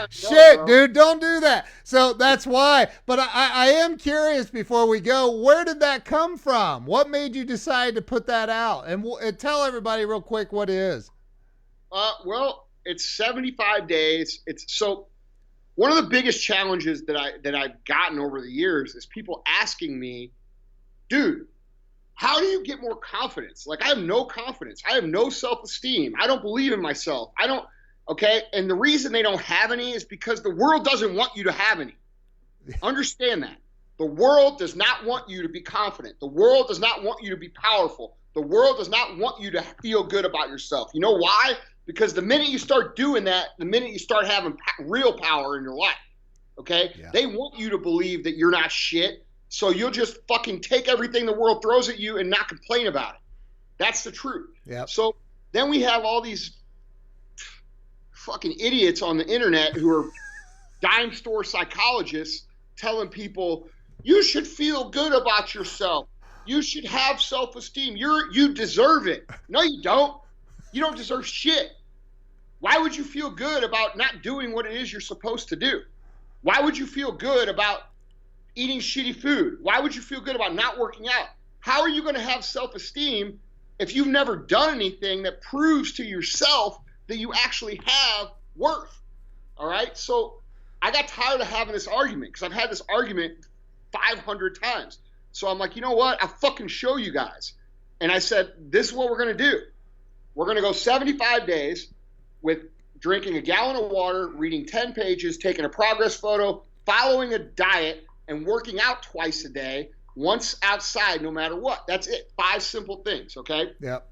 [0.00, 1.68] know, Shit, dude, don't do that.
[1.84, 2.88] So that's why.
[3.06, 6.86] But I, I I am curious before we go, where did that come from?
[6.86, 8.88] What made you decide to put that out?
[8.88, 11.08] And, and tell everybody real quick what it is.
[11.92, 14.40] Uh, well, it's 75 days.
[14.46, 15.06] It's so
[15.74, 19.42] one of the biggest challenges that I that I've gotten over the years is people
[19.46, 20.32] asking me,
[21.08, 21.46] dude,
[22.14, 23.66] how do you get more confidence?
[23.66, 24.82] Like I have no confidence.
[24.88, 26.14] I have no self-esteem.
[26.20, 27.32] I don't believe in myself.
[27.38, 27.66] I don't
[28.08, 28.42] okay?
[28.52, 31.52] And the reason they don't have any is because the world doesn't want you to
[31.52, 31.96] have any.
[32.82, 33.56] Understand that.
[33.98, 36.18] The world does not want you to be confident.
[36.20, 38.16] The world does not want you to be powerful.
[38.34, 40.90] The world does not want you to feel good about yourself.
[40.94, 41.54] You know why?
[41.86, 45.64] Because the minute you start doing that, the minute you start having real power in
[45.64, 45.96] your life,
[46.58, 46.92] okay?
[46.96, 47.10] Yeah.
[47.12, 49.26] They want you to believe that you're not shit.
[49.48, 53.14] So you'll just fucking take everything the world throws at you and not complain about
[53.14, 53.20] it.
[53.78, 54.50] That's the truth.
[54.64, 54.86] Yeah.
[54.86, 55.16] So
[55.50, 56.56] then we have all these
[58.12, 60.10] fucking idiots on the internet who are
[60.80, 63.68] dime store psychologists telling people
[64.02, 66.08] you should feel good about yourself.
[66.46, 67.96] You should have self-esteem.
[67.96, 69.28] You're you deserve it.
[69.48, 70.20] No, you don't.
[70.72, 71.70] You don't deserve shit.
[72.60, 75.82] Why would you feel good about not doing what it is you're supposed to do?
[76.42, 77.82] Why would you feel good about
[78.54, 79.58] eating shitty food?
[79.62, 81.28] Why would you feel good about not working out?
[81.60, 83.38] How are you going to have self-esteem
[83.78, 88.96] if you've never done anything that proves to yourself that you actually have worth?
[89.56, 89.96] All right?
[89.96, 90.40] So
[90.80, 93.46] I got tired of having this argument because I've had this argument
[93.92, 94.98] 500 times.
[95.32, 96.22] So I'm like, you know what?
[96.22, 97.54] I'll fucking show you guys.
[98.00, 99.60] And I said, this is what we're going to do.
[100.34, 101.88] We're going to go 75 days
[102.40, 102.60] with
[102.98, 108.06] drinking a gallon of water, reading 10 pages, taking a progress photo, following a diet,
[108.28, 111.84] and working out twice a day, once outside, no matter what.
[111.86, 112.30] That's it.
[112.36, 113.72] Five simple things, okay?
[113.80, 114.08] Yep.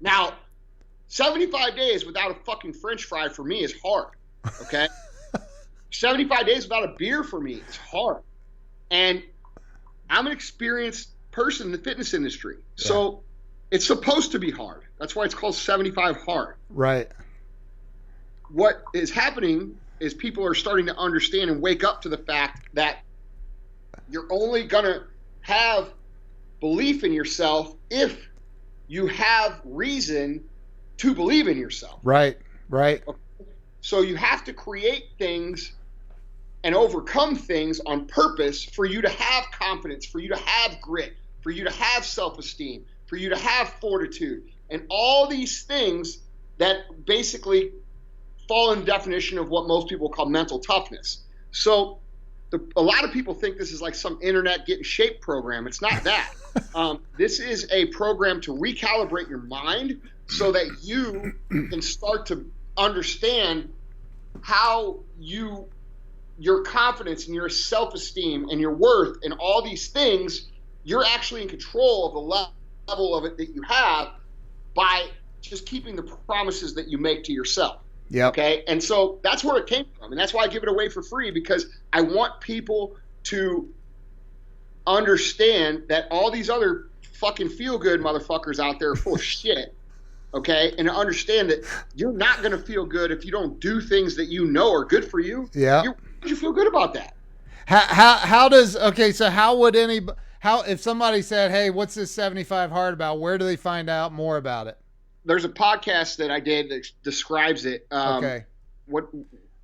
[0.00, 0.34] Now,
[1.08, 4.08] 75 days without a fucking french fry for me is hard,
[4.62, 4.88] okay?
[5.90, 8.22] 75 days without a beer for me is hard.
[8.90, 9.22] And
[10.08, 12.58] I'm an experienced person in the fitness industry.
[12.76, 13.22] So
[13.70, 14.82] it's supposed to be hard.
[14.98, 16.56] That's why it's called 75 hard.
[16.70, 17.08] Right.
[18.50, 22.68] What is happening is people are starting to understand and wake up to the fact
[22.74, 23.00] that
[24.08, 25.02] you're only going to
[25.42, 25.92] have
[26.60, 28.28] belief in yourself if
[28.86, 30.44] you have reason
[30.98, 32.00] to believe in yourself.
[32.02, 32.38] Right.
[32.68, 33.02] Right.
[33.80, 35.72] So you have to create things
[36.64, 41.14] and overcome things on purpose for you to have confidence, for you to have grit,
[41.40, 46.18] for you to have self esteem, for you to have fortitude, and all these things
[46.58, 47.72] that basically
[48.46, 51.24] fall in definition of what most people call mental toughness.
[51.50, 51.98] So
[52.50, 55.66] the, a lot of people think this is like some internet get in shape program.
[55.66, 56.32] It's not that.
[56.74, 62.50] um, this is a program to recalibrate your mind so that you can start to
[62.76, 63.72] understand
[64.40, 65.66] how you
[66.40, 70.46] your confidence and your self-esteem and your worth and all these things
[70.84, 72.52] you're actually in control of the le-
[72.88, 74.08] level of it that you have
[74.74, 75.06] by
[75.40, 78.28] just keeping the promises that you make to yourself Yeah.
[78.28, 80.88] okay and so that's where it came from and that's why i give it away
[80.88, 83.68] for free because i want people to
[84.86, 89.74] understand that all these other fucking feel good motherfuckers out there are full of shit
[90.34, 91.64] okay and to understand that
[91.94, 94.84] you're not going to feel good if you don't do things that you know are
[94.84, 95.82] good for you Yeah.
[95.82, 97.14] you, you feel good about that
[97.66, 99.12] How, how how does okay?
[99.12, 100.00] So how would any
[100.40, 103.88] how if somebody said, "Hey, what's this seventy five hard about?" Where do they find
[103.90, 104.78] out more about it?
[105.24, 108.44] there's a podcast that i did that describes it um, Okay,
[108.86, 109.08] what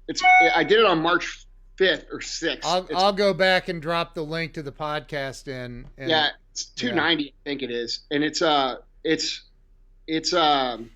[0.09, 0.23] it's
[0.55, 1.47] i did it on march
[1.79, 5.87] 5th or 6th I'll I'll go back and drop the link to the podcast in.
[5.97, 9.45] And, yeah it's 290 i think it is and it's uh it's
[10.07, 10.91] it's um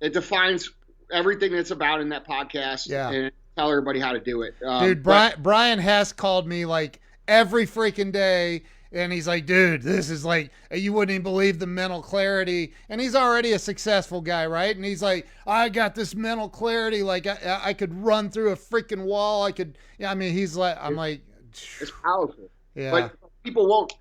[0.00, 0.68] it defines
[1.10, 3.10] everything that's about in that podcast Yeah.
[3.10, 6.66] and tell everybody how to do it um, dude, but- Brian Brian Hess called me
[6.66, 8.64] like every freaking day.
[8.92, 12.74] And he's like, dude, this is like, you wouldn't even believe the mental clarity.
[12.90, 14.74] And he's already a successful guy, right?
[14.76, 17.02] And he's like, I got this mental clarity.
[17.02, 19.44] Like, I, I could run through a freaking wall.
[19.44, 21.22] I could, yeah, I mean, he's like, I'm like,
[21.80, 22.50] It's powerful.
[22.74, 22.90] yeah.
[22.90, 23.14] But
[23.44, 23.94] people won't.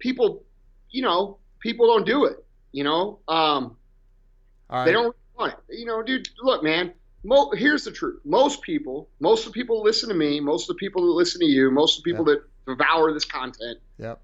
[0.00, 0.42] People,
[0.90, 2.44] you know, people don't do it.
[2.72, 3.76] You know, um,
[4.68, 4.84] right.
[4.84, 5.78] they don't want it.
[5.78, 6.28] You know, dude.
[6.42, 6.92] Look, man.
[7.26, 8.20] Mo- here's the truth.
[8.26, 11.40] Most people, most of the people listen to me, most of the people that listen
[11.40, 14.20] to you, most of the people that devour this content, Yep.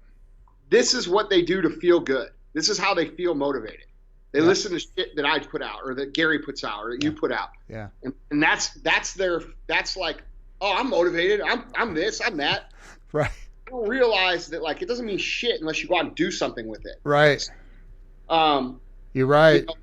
[0.69, 2.29] this is what they do to feel good.
[2.53, 3.85] This is how they feel motivated.
[4.31, 4.45] They Yeah.
[4.45, 7.11] listen to shit that I put out, or that Gary puts out, or that you
[7.11, 7.89] put out, Yeah.
[8.03, 10.23] and, and that's that's their that's like,
[10.61, 11.41] oh, I'm motivated.
[11.41, 12.21] I'm I'm this.
[12.25, 12.71] I'm that.
[13.13, 13.29] Right.
[13.67, 16.31] I don't realize that like it doesn't mean shit unless you go out and do
[16.31, 16.95] something with it.
[17.03, 17.45] Right.
[18.29, 18.79] Um,
[19.13, 19.61] You're right.
[19.61, 19.73] you know,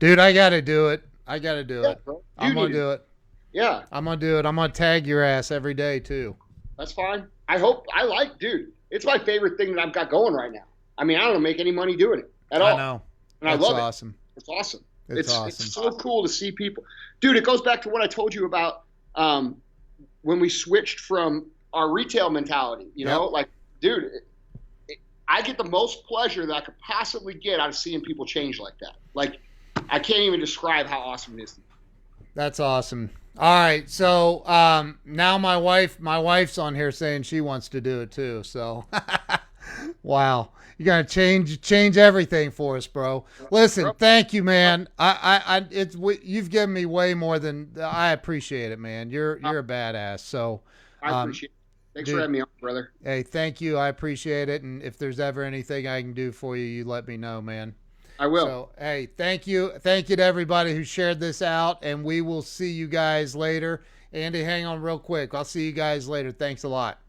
[0.00, 1.02] Dude, I got to do it.
[1.26, 2.02] I got to do yeah, it.
[2.36, 2.82] I'm going need to it.
[2.82, 3.08] do it.
[3.54, 4.44] Yeah, I'm going to do it.
[4.44, 6.36] I'm going to tag your ass every day, too.
[6.76, 7.26] That's fine.
[7.48, 8.72] I hope I like, dude.
[8.90, 10.64] It's my favorite thing that I've got going right now.
[10.96, 13.02] I mean, I don't make any money doing it at all, I know.
[13.40, 13.80] and I That's love it.
[13.80, 14.14] awesome.
[14.36, 14.84] It's awesome.
[15.08, 15.48] It's, it's awesome.
[15.48, 16.84] it's so cool to see people,
[17.20, 17.36] dude.
[17.36, 18.84] It goes back to what I told you about
[19.16, 19.60] um,
[20.22, 22.86] when we switched from our retail mentality.
[22.94, 23.48] You know, like,
[23.80, 24.26] dude, it,
[24.88, 24.98] it,
[25.28, 28.60] I get the most pleasure that I could possibly get out of seeing people change
[28.60, 28.94] like that.
[29.12, 29.40] Like,
[29.90, 31.58] I can't even describe how awesome it is.
[32.34, 33.10] That's awesome.
[33.36, 37.80] All right, so um, now my wife, my wife's on here saying she wants to
[37.80, 38.44] do it too.
[38.44, 38.84] So,
[40.04, 43.24] wow, you're gonna change change everything for us, bro.
[43.50, 44.88] Listen, thank you, man.
[45.00, 49.10] I, I, I it's w- you've given me way more than I appreciate it, man.
[49.10, 50.20] You're you're a badass.
[50.20, 50.62] So,
[51.02, 51.54] I Um, appreciate it.
[51.94, 52.14] Thanks dude.
[52.16, 52.92] for having me on, brother.
[53.02, 53.76] hey, thank you.
[53.78, 54.62] I appreciate it.
[54.62, 57.74] And if there's ever anything I can do for you, you let me know, man.
[58.18, 58.46] I will.
[58.46, 59.72] So, hey, thank you.
[59.80, 63.82] Thank you to everybody who shared this out, and we will see you guys later.
[64.12, 65.34] Andy, hang on real quick.
[65.34, 66.30] I'll see you guys later.
[66.30, 67.00] Thanks a lot.